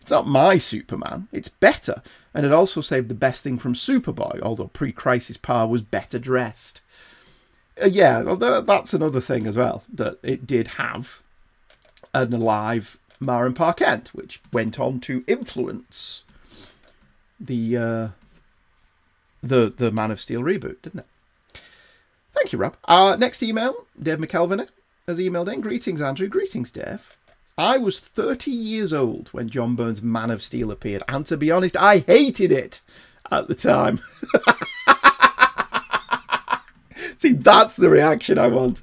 It's 0.00 0.10
not 0.10 0.26
my 0.26 0.58
Superman. 0.58 1.28
It's 1.30 1.48
better. 1.48 2.02
And 2.34 2.44
it 2.44 2.52
also 2.52 2.80
saved 2.80 3.08
the 3.08 3.14
best 3.14 3.44
thing 3.44 3.58
from 3.58 3.74
Superboy, 3.74 4.40
although 4.40 4.66
pre 4.68 4.90
Crisis 4.90 5.36
Power 5.36 5.68
was 5.68 5.82
better 5.82 6.18
dressed. 6.18 6.80
Uh, 7.80 7.86
yeah, 7.86 8.22
that's 8.22 8.92
another 8.92 9.20
thing 9.20 9.46
as 9.46 9.56
well, 9.56 9.84
that 9.92 10.18
it 10.24 10.48
did 10.48 10.66
have 10.68 11.20
an 12.12 12.32
alive 12.32 12.98
Ma 13.20 13.42
and 13.44 13.54
Pa 13.54 13.72
Kent, 13.72 14.08
which 14.08 14.42
went 14.52 14.80
on 14.80 14.98
to 15.00 15.22
influence 15.28 16.24
the 17.38 17.76
uh, 17.76 18.08
the 19.42 19.72
the 19.76 19.92
Man 19.92 20.10
of 20.10 20.20
Steel 20.20 20.42
reboot, 20.42 20.82
didn't 20.82 21.00
it? 21.00 21.06
Thank 22.40 22.54
you, 22.54 22.58
Rob. 22.58 22.74
Our 22.86 23.18
next 23.18 23.42
email, 23.42 23.86
Dave 24.02 24.16
McKelvin 24.16 24.66
has 25.06 25.18
emailed 25.18 25.52
in. 25.52 25.60
Greetings, 25.60 26.00
Andrew. 26.00 26.26
Greetings, 26.26 26.70
Dave. 26.70 27.18
I 27.58 27.76
was 27.76 28.00
30 28.00 28.50
years 28.50 28.94
old 28.94 29.28
when 29.28 29.50
John 29.50 29.76
Byrne's 29.76 30.00
Man 30.00 30.30
of 30.30 30.42
Steel 30.42 30.70
appeared, 30.70 31.02
and 31.06 31.26
to 31.26 31.36
be 31.36 31.50
honest, 31.50 31.76
I 31.76 31.98
hated 31.98 32.50
it 32.50 32.80
at 33.30 33.46
the 33.46 33.54
time. 33.54 34.00
See, 37.18 37.34
that's 37.34 37.76
the 37.76 37.90
reaction 37.90 38.38
I 38.38 38.46
want. 38.46 38.80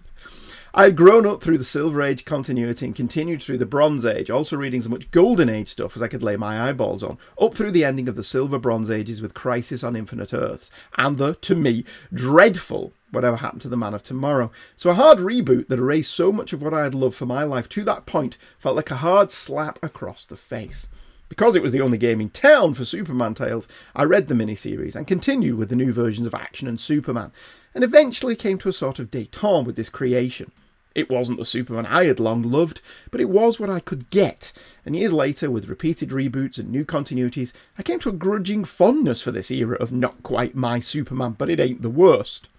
I 0.78 0.84
had 0.84 0.96
grown 0.96 1.26
up 1.26 1.42
through 1.42 1.58
the 1.58 1.64
Silver 1.64 2.04
Age 2.04 2.24
continuity 2.24 2.86
and 2.86 2.96
continued 2.96 3.42
through 3.42 3.58
the 3.58 3.66
Bronze 3.66 4.06
Age, 4.06 4.30
also 4.30 4.56
reading 4.56 4.78
as 4.78 4.88
much 4.88 5.10
Golden 5.10 5.50
Age 5.50 5.70
stuff 5.70 5.96
as 5.96 6.04
I 6.04 6.08
could 6.08 6.22
lay 6.22 6.38
my 6.38 6.70
eyeballs 6.70 7.02
on, 7.02 7.18
up 7.42 7.56
through 7.56 7.72
the 7.72 7.84
ending 7.84 8.08
of 8.08 8.16
the 8.16 8.24
Silver 8.24 8.60
Bronze 8.60 8.92
Ages 8.92 9.20
with 9.20 9.34
Crisis 9.34 9.84
on 9.84 9.96
Infinite 9.96 10.36
Earths, 10.36 10.70
and 10.96 11.18
the, 11.18 11.34
to 11.34 11.56
me, 11.56 11.84
dreadful 12.14 12.94
Whatever 13.10 13.38
Happened 13.38 13.64
to 13.64 13.70
the 13.70 13.76
Man 13.76 13.96
of 13.96 14.04
Tomorrow. 14.04 14.52
So 14.76 14.92
a 14.92 14.94
hard 14.94 15.18
reboot 15.18 15.68
that 15.68 15.80
erased 15.80 16.14
so 16.14 16.32
much 16.32 16.54
of 16.54 16.62
what 16.62 16.76
I 16.76 16.84
had 16.84 16.94
loved 16.94 17.16
for 17.16 17.26
my 17.26 17.42
life 17.42 17.68
to 17.70 17.84
that 17.86 18.06
point 18.06 18.38
felt 18.60 18.76
like 18.76 18.92
a 18.92 18.98
hard 18.98 19.32
slap 19.32 19.80
across 19.82 20.28
the 20.28 20.38
face. 20.38 20.88
Because 21.28 21.56
it 21.56 21.64
was 21.64 21.72
the 21.72 21.82
only 21.82 21.98
game 21.98 22.22
in 22.22 22.30
town 22.30 22.76
for 22.76 22.86
Superman 22.86 23.34
tales, 23.34 23.68
I 23.96 24.04
read 24.04 24.28
the 24.28 24.36
miniseries 24.36 24.96
and 24.96 25.08
continued 25.08 25.58
with 25.58 25.70
the 25.70 25.76
new 25.76 25.92
versions 25.92 26.28
of 26.28 26.36
Action 26.36 26.68
and 26.68 26.80
Superman, 26.80 27.32
and 27.74 27.84
eventually 27.84 28.36
came 28.36 28.60
to 28.60 28.70
a 28.70 28.74
sort 28.74 29.00
of 29.00 29.10
détente 29.10 29.66
with 29.66 29.76
this 29.76 29.90
creation. 29.90 30.52
It 30.98 31.12
wasn't 31.12 31.38
the 31.38 31.46
Superman 31.46 31.86
I 31.86 32.06
had 32.06 32.20
long 32.20 32.42
loved, 32.42 32.82
but 33.12 33.22
it 33.22 33.30
was 33.30 33.60
what 33.60 33.70
I 33.70 33.80
could 33.80 34.10
get, 34.10 34.52
and 34.84 34.96
years 34.96 35.14
later, 35.14 35.52
with 35.52 35.68
repeated 35.68 36.10
reboots 36.10 36.58
and 36.58 36.72
new 36.72 36.84
continuities, 36.84 37.54
I 37.78 37.84
came 37.84 38.00
to 38.00 38.10
a 38.10 38.14
grudging 38.14 38.66
fondness 38.66 39.22
for 39.22 39.32
this 39.32 39.52
era 39.52 39.78
of 39.78 39.92
not 39.92 40.24
quite 40.24 40.56
my 40.56 40.80
Superman, 40.80 41.36
but 41.38 41.52
it 41.52 41.60
ain't 41.60 41.84
the 41.84 41.92
worst. 41.92 42.50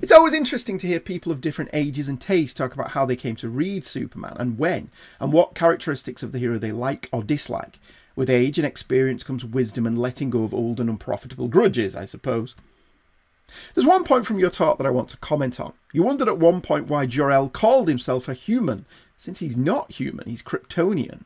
It's 0.00 0.12
always 0.12 0.32
interesting 0.32 0.78
to 0.78 0.86
hear 0.86 1.00
people 1.00 1.32
of 1.32 1.40
different 1.40 1.70
ages 1.72 2.08
and 2.08 2.20
tastes 2.20 2.54
talk 2.54 2.72
about 2.72 2.92
how 2.92 3.04
they 3.04 3.16
came 3.16 3.34
to 3.36 3.48
read 3.48 3.84
Superman 3.84 4.36
and 4.38 4.56
when, 4.56 4.88
and 5.18 5.32
what 5.32 5.56
characteristics 5.56 6.22
of 6.22 6.30
the 6.30 6.38
hero 6.38 6.56
they 6.56 6.70
like 6.70 7.08
or 7.10 7.24
dislike. 7.24 7.80
With 8.14 8.30
age 8.30 8.60
and 8.60 8.66
experience 8.66 9.24
comes 9.24 9.44
wisdom 9.44 9.88
and 9.88 9.98
letting 9.98 10.30
go 10.30 10.44
of 10.44 10.54
old 10.54 10.78
and 10.78 10.88
unprofitable 10.88 11.48
grudges, 11.48 11.96
I 11.96 12.04
suppose. 12.04 12.54
There's 13.74 13.86
one 13.86 14.04
point 14.04 14.26
from 14.26 14.38
your 14.38 14.50
talk 14.50 14.78
that 14.78 14.86
I 14.86 14.90
want 14.90 15.08
to 15.10 15.16
comment 15.18 15.58
on. 15.60 15.72
You 15.92 16.02
wondered 16.02 16.28
at 16.28 16.38
one 16.38 16.60
point 16.60 16.88
why 16.88 17.06
Jor-El 17.06 17.48
called 17.50 17.88
himself 17.88 18.28
a 18.28 18.34
human, 18.34 18.84
since 19.16 19.40
he's 19.40 19.56
not 19.56 19.92
human, 19.92 20.28
he's 20.28 20.42
Kryptonian. 20.42 21.22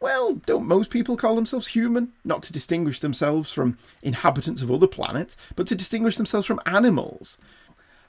Well, 0.00 0.34
don't 0.34 0.66
most 0.66 0.90
people 0.90 1.16
call 1.16 1.34
themselves 1.34 1.68
human? 1.68 2.12
Not 2.24 2.42
to 2.42 2.52
distinguish 2.52 3.00
themselves 3.00 3.50
from 3.50 3.78
inhabitants 4.02 4.60
of 4.60 4.70
other 4.70 4.86
planets, 4.86 5.36
but 5.56 5.66
to 5.68 5.74
distinguish 5.74 6.16
themselves 6.16 6.46
from 6.46 6.60
animals. 6.66 7.38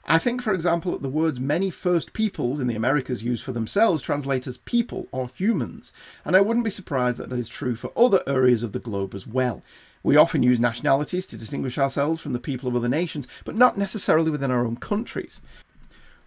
I 0.04 0.18
think, 0.18 0.40
for 0.40 0.52
example, 0.52 0.92
that 0.92 1.02
the 1.02 1.08
words 1.08 1.40
many 1.40 1.68
first 1.68 2.12
peoples 2.12 2.60
in 2.60 2.68
the 2.68 2.76
Americas 2.76 3.24
use 3.24 3.42
for 3.42 3.52
themselves 3.52 4.02
translate 4.02 4.46
as 4.46 4.58
people 4.58 5.08
or 5.10 5.28
humans, 5.28 5.92
and 6.24 6.36
I 6.36 6.42
wouldn't 6.42 6.64
be 6.64 6.70
surprised 6.70 7.16
that 7.18 7.30
that 7.30 7.38
is 7.38 7.48
true 7.48 7.74
for 7.74 7.90
other 7.96 8.22
areas 8.26 8.62
of 8.62 8.72
the 8.72 8.78
globe 8.78 9.14
as 9.14 9.26
well. 9.26 9.62
We 10.02 10.16
often 10.16 10.42
use 10.42 10.60
nationalities 10.60 11.26
to 11.26 11.36
distinguish 11.36 11.78
ourselves 11.78 12.20
from 12.20 12.32
the 12.32 12.38
people 12.38 12.68
of 12.68 12.76
other 12.76 12.88
nations, 12.88 13.26
but 13.44 13.56
not 13.56 13.76
necessarily 13.76 14.30
within 14.30 14.50
our 14.50 14.64
own 14.64 14.76
countries. 14.76 15.40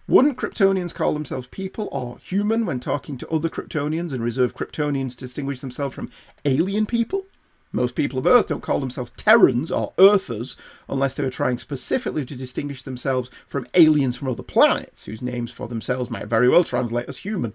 Wouldn't 0.06 0.38
Kryptonians 0.38 0.94
call 0.94 1.12
themselves 1.14 1.46
people 1.46 1.88
or 1.92 2.18
human 2.18 2.66
when 2.66 2.80
talking 2.80 3.16
to 3.18 3.28
other 3.28 3.48
Kryptonians 3.48 4.12
and 4.12 4.22
reserve 4.24 4.56
Kryptonians 4.56 5.10
to 5.10 5.18
distinguish 5.18 5.60
themselves 5.60 5.94
from 5.94 6.10
alien 6.44 6.84
people? 6.84 7.26
Most 7.72 7.94
people 7.94 8.18
of 8.18 8.26
Earth 8.26 8.48
don't 8.48 8.62
call 8.62 8.80
themselves 8.80 9.12
Terrans 9.16 9.70
or 9.70 9.92
Earthers 9.98 10.56
unless 10.88 11.14
they 11.14 11.22
were 11.22 11.30
trying 11.30 11.58
specifically 11.58 12.24
to 12.26 12.34
distinguish 12.34 12.82
themselves 12.82 13.30
from 13.46 13.68
aliens 13.74 14.16
from 14.16 14.28
other 14.28 14.42
planets, 14.42 15.04
whose 15.04 15.22
names 15.22 15.52
for 15.52 15.68
themselves 15.68 16.10
might 16.10 16.26
very 16.26 16.48
well 16.48 16.64
translate 16.64 17.08
as 17.08 17.18
human. 17.18 17.52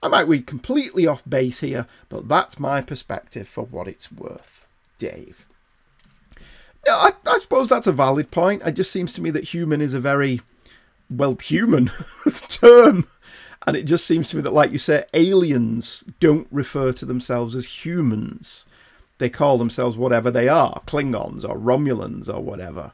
I 0.00 0.08
might 0.08 0.28
be 0.28 0.40
completely 0.40 1.06
off 1.06 1.28
base 1.28 1.58
here, 1.60 1.88
but 2.08 2.28
that's 2.28 2.60
my 2.60 2.82
perspective 2.82 3.48
for 3.48 3.64
what 3.64 3.88
it's 3.88 4.12
worth. 4.12 4.68
Dave. 4.98 5.45
No, 6.86 6.94
I, 6.94 7.10
I 7.26 7.38
suppose 7.38 7.68
that's 7.68 7.86
a 7.86 7.92
valid 7.92 8.30
point. 8.30 8.62
It 8.64 8.72
just 8.72 8.92
seems 8.92 9.12
to 9.14 9.22
me 9.22 9.30
that 9.30 9.44
human 9.44 9.80
is 9.80 9.94
a 9.94 10.00
very, 10.00 10.40
well, 11.10 11.36
human 11.36 11.90
term. 12.48 13.06
And 13.66 13.76
it 13.76 13.82
just 13.84 14.06
seems 14.06 14.30
to 14.30 14.36
me 14.36 14.42
that, 14.42 14.52
like 14.52 14.70
you 14.70 14.78
say, 14.78 15.04
aliens 15.12 16.04
don't 16.20 16.46
refer 16.50 16.92
to 16.92 17.04
themselves 17.04 17.56
as 17.56 17.84
humans 17.84 18.64
they 19.18 19.28
call 19.28 19.58
themselves 19.58 19.96
whatever 19.96 20.30
they 20.30 20.48
are 20.48 20.82
Klingons 20.86 21.48
or 21.48 21.56
Romulans 21.58 22.32
or 22.32 22.40
whatever. 22.40 22.92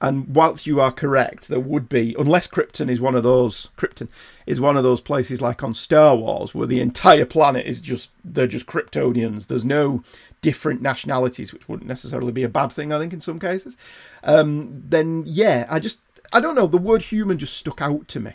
And 0.00 0.34
whilst 0.34 0.66
you 0.66 0.80
are 0.80 0.92
correct, 0.92 1.48
there 1.48 1.60
would 1.60 1.88
be, 1.88 2.14
unless 2.18 2.46
Krypton 2.46 2.90
is 2.90 3.00
one 3.00 3.14
of 3.14 3.22
those, 3.22 3.70
Krypton 3.78 4.08
is 4.44 4.60
one 4.60 4.76
of 4.76 4.82
those 4.82 5.00
places 5.00 5.40
like 5.40 5.62
on 5.62 5.72
Star 5.72 6.14
Wars 6.14 6.54
where 6.54 6.66
the 6.66 6.80
entire 6.80 7.24
planet 7.24 7.66
is 7.66 7.80
just, 7.80 8.10
they're 8.22 8.46
just 8.46 8.66
Kryptonians. 8.66 9.46
There's 9.46 9.64
no 9.64 10.04
different 10.46 10.80
nationalities, 10.80 11.52
which 11.52 11.68
wouldn't 11.68 11.88
necessarily 11.88 12.30
be 12.30 12.44
a 12.44 12.48
bad 12.48 12.70
thing, 12.70 12.92
I 12.92 13.00
think, 13.00 13.12
in 13.12 13.20
some 13.20 13.40
cases. 13.40 13.76
Um, 14.22 14.84
then, 14.88 15.24
yeah, 15.26 15.66
I 15.68 15.80
just, 15.80 15.98
I 16.32 16.40
don't 16.40 16.54
know, 16.54 16.68
the 16.68 16.78
word 16.78 17.02
human 17.02 17.36
just 17.36 17.56
stuck 17.56 17.82
out 17.82 18.06
to 18.06 18.20
me 18.20 18.34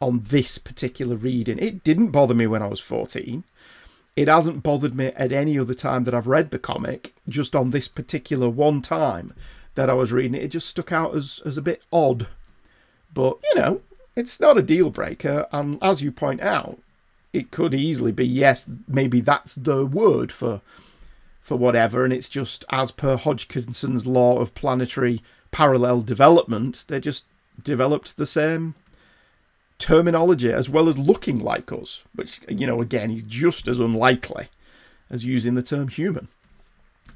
on 0.00 0.22
this 0.28 0.56
particular 0.56 1.14
reading. 1.14 1.58
It 1.58 1.84
didn't 1.84 2.08
bother 2.08 2.32
me 2.34 2.46
when 2.46 2.62
I 2.62 2.68
was 2.68 2.80
14 2.80 3.44
it 4.14 4.28
hasn't 4.28 4.62
bothered 4.62 4.94
me 4.94 5.06
at 5.06 5.32
any 5.32 5.58
other 5.58 5.74
time 5.74 6.04
that 6.04 6.14
I've 6.14 6.26
read 6.26 6.50
the 6.50 6.58
comic. 6.58 7.14
Just 7.28 7.56
on 7.56 7.70
this 7.70 7.88
particular 7.88 8.48
one 8.48 8.82
time 8.82 9.34
that 9.74 9.88
I 9.88 9.94
was 9.94 10.12
reading 10.12 10.34
it, 10.34 10.42
it 10.42 10.48
just 10.48 10.68
stuck 10.68 10.92
out 10.92 11.14
as, 11.14 11.40
as 11.44 11.56
a 11.56 11.62
bit 11.62 11.84
odd. 11.92 12.28
But, 13.12 13.38
you 13.44 13.60
know, 13.60 13.80
it's 14.16 14.40
not 14.40 14.58
a 14.58 14.62
deal 14.62 14.90
breaker. 14.90 15.46
And 15.52 15.78
as 15.82 16.02
you 16.02 16.12
point 16.12 16.42
out, 16.42 16.78
it 17.32 17.50
could 17.50 17.72
easily 17.72 18.12
be 18.12 18.26
yes, 18.26 18.68
maybe 18.86 19.22
that's 19.22 19.54
the 19.54 19.86
word 19.86 20.30
for 20.30 20.60
for 21.42 21.56
whatever, 21.56 22.04
and 22.04 22.12
it's 22.12 22.28
just 22.28 22.64
as 22.70 22.90
per 22.90 23.16
Hodgkinson's 23.16 24.06
law 24.06 24.38
of 24.38 24.54
planetary 24.54 25.22
parallel 25.50 26.00
development, 26.02 26.84
they 26.88 27.00
just 27.00 27.24
developed 27.62 28.16
the 28.16 28.26
same 28.26 28.74
terminology 29.78 30.52
as 30.52 30.70
well 30.70 30.88
as 30.88 30.96
looking 30.96 31.40
like 31.40 31.72
us, 31.72 32.02
which, 32.14 32.40
you 32.48 32.66
know, 32.66 32.80
again, 32.80 33.10
is 33.10 33.24
just 33.24 33.66
as 33.66 33.80
unlikely 33.80 34.48
as 35.10 35.24
using 35.24 35.54
the 35.54 35.62
term 35.62 35.88
human. 35.88 36.28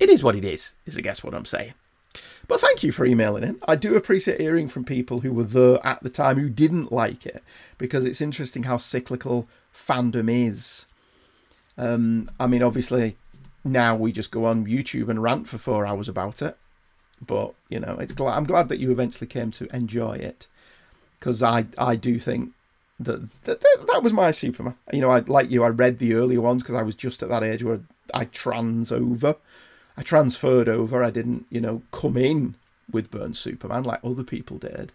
It 0.01 0.11
is 0.11 0.23
what 0.23 0.37
it 0.37 0.45
is, 0.45 0.75
is 0.85 0.99
I 0.99 1.01
guess 1.01 1.23
what 1.23 1.35
I'm 1.35 1.47
saying. 1.47 1.75
But 2.49 2.61
thank 2.61 2.83
you 2.83 2.93
for 2.93 3.07
emailing 3.07 3.45
in. 3.45 3.59
I 3.67 3.77
do 3.77 3.95
appreciate 3.95 4.41
hearing 4.41 4.69
from 4.69 4.85
people 4.85 5.21
who 5.21 5.33
were 5.33 5.45
there 5.45 5.85
at 5.87 6.03
the 6.03 6.11
time 6.11 6.39
who 6.39 6.49
didn't 6.49 6.93
like 6.93 7.27
it 7.27 7.43
because 7.79 8.05
it's 8.05 8.21
interesting 8.21 8.65
how 8.65 8.77
cyclical 8.77 9.49
fandom 9.75 10.47
is. 10.47 10.87
Um, 11.79 12.31
I 12.39 12.47
mean, 12.47 12.63
obviously, 12.63 13.17
now 13.67 13.95
we 13.97 14.13
just 14.13 14.31
go 14.31 14.47
on 14.47 14.67
YouTube 14.67 15.09
and 15.09 15.23
rant 15.23 15.49
for 15.49 15.59
four 15.59 15.87
hours 15.87 16.09
about 16.09 16.43
it. 16.43 16.57
But 17.25 17.55
you 17.69 17.81
know, 17.81 17.97
it's 17.99 18.13
glad 18.13 18.37
I'm 18.37 18.45
glad 18.45 18.69
that 18.69 18.79
you 18.79 18.91
eventually 18.91 19.27
came 19.27 19.51
to 19.53 19.75
enjoy 19.75 20.17
it 20.17 20.47
because 21.19 21.43
I 21.43 21.67
I 21.79 21.97
do 21.97 22.19
think 22.19 22.53
that, 23.01 23.43
that 23.45 23.61
that 23.61 24.03
was 24.03 24.13
my 24.13 24.31
Superman. 24.31 24.75
You 24.93 25.01
know, 25.01 25.11
I 25.11 25.21
like 25.21 25.51
you. 25.51 25.63
I 25.63 25.69
read 25.69 25.99
the 25.99 26.15
earlier 26.15 26.41
ones 26.41 26.63
because 26.63 26.75
I 26.75 26.83
was 26.83 26.95
just 26.95 27.23
at 27.23 27.29
that 27.29 27.43
age 27.43 27.63
where 27.63 27.81
I 28.13 28.25
trans 28.27 28.93
over. 28.93 29.37
I 29.97 30.03
transferred 30.03 30.69
over. 30.69 31.03
I 31.03 31.11
didn't, 31.11 31.47
you 31.51 31.61
know, 31.61 31.83
come 31.91 32.17
in 32.17 32.55
with 32.91 33.11
Byrne's 33.11 33.39
Superman 33.39 33.83
like 33.83 34.01
other 34.05 34.25
people 34.25 34.59
did. 34.59 34.93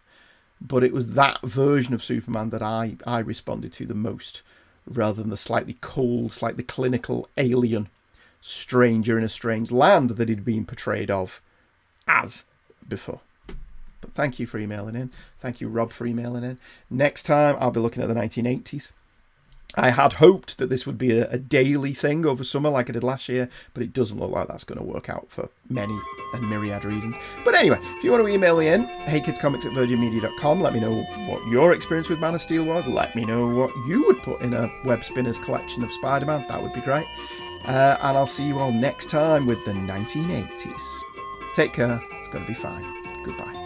But 0.59 0.83
it 0.83 0.93
was 0.93 1.13
that 1.13 1.41
version 1.41 1.95
of 1.95 2.03
Superman 2.03 2.51
that 2.51 2.61
I 2.61 2.97
I 3.05 3.19
responded 3.19 3.73
to 3.73 3.85
the 3.85 3.95
most, 3.95 4.43
rather 4.87 5.21
than 5.21 5.31
the 5.31 5.37
slightly 5.37 5.77
cold, 5.81 6.31
slightly 6.31 6.63
clinical 6.63 7.27
alien 7.37 7.89
stranger 8.41 9.17
in 9.17 9.23
a 9.23 9.29
strange 9.29 9.71
land 9.71 10.11
that 10.11 10.27
he'd 10.27 10.43
been 10.43 10.65
portrayed 10.65 11.11
of 11.11 11.41
as 12.07 12.45
before. 12.87 13.21
But 14.01 14.13
thank 14.13 14.39
you 14.39 14.47
for 14.47 14.57
emailing 14.57 14.95
in. 14.95 15.11
Thank 15.39 15.61
you, 15.61 15.69
Rob, 15.69 15.91
for 15.91 16.05
emailing 16.05 16.43
in. 16.43 16.57
Next 16.89 17.23
time, 17.23 17.55
I'll 17.59 17.71
be 17.71 17.79
looking 17.79 18.01
at 18.01 18.09
the 18.09 18.15
1980s. 18.15 18.91
I 19.75 19.91
had 19.91 20.13
hoped 20.13 20.57
that 20.57 20.69
this 20.69 20.85
would 20.85 20.97
be 20.97 21.17
a, 21.17 21.29
a, 21.29 21.37
daily 21.37 21.93
thing 21.93 22.25
over 22.25 22.43
summer 22.43 22.69
like 22.69 22.89
I 22.89 22.93
did 22.93 23.05
last 23.05 23.29
year, 23.29 23.47
but 23.73 23.81
it 23.81 23.93
doesn't 23.93 24.19
look 24.19 24.31
like 24.31 24.49
that's 24.49 24.65
going 24.65 24.79
to 24.79 24.83
work 24.83 25.09
out 25.09 25.27
for 25.29 25.47
many 25.69 25.97
and 26.33 26.49
myriad 26.49 26.83
reasons. 26.83 27.15
But 27.45 27.55
anyway, 27.55 27.79
if 27.81 28.03
you 28.03 28.11
want 28.11 28.25
to 28.25 28.27
email 28.27 28.57
me 28.57 28.67
in, 28.67 28.85
heykidscomics 29.05 29.65
at 29.65 29.71
virginmedia.com, 29.71 30.59
let 30.59 30.73
me 30.73 30.81
know 30.81 31.03
what 31.29 31.47
your 31.47 31.73
experience 31.73 32.09
with 32.09 32.19
Man 32.19 32.35
of 32.35 32.41
Steel 32.41 32.65
was. 32.65 32.85
Let 32.85 33.15
me 33.15 33.23
know 33.23 33.47
what 33.47 33.73
you 33.87 34.05
would 34.07 34.21
put 34.23 34.41
in 34.41 34.53
a 34.53 34.69
web 34.83 35.05
spinners 35.05 35.39
collection 35.39 35.85
of 35.85 35.93
Spider 35.93 36.25
Man. 36.25 36.45
That 36.49 36.61
would 36.61 36.73
be 36.73 36.81
great. 36.81 37.05
Uh, 37.65 37.97
and 38.01 38.17
I'll 38.17 38.27
see 38.27 38.45
you 38.45 38.59
all 38.59 38.71
next 38.71 39.09
time 39.09 39.45
with 39.45 39.63
the 39.65 39.71
1980s. 39.71 40.81
Take 41.55 41.73
care. 41.73 42.01
It's 42.19 42.29
going 42.29 42.45
to 42.45 42.47
be 42.47 42.55
fine. 42.55 43.23
Goodbye. 43.23 43.60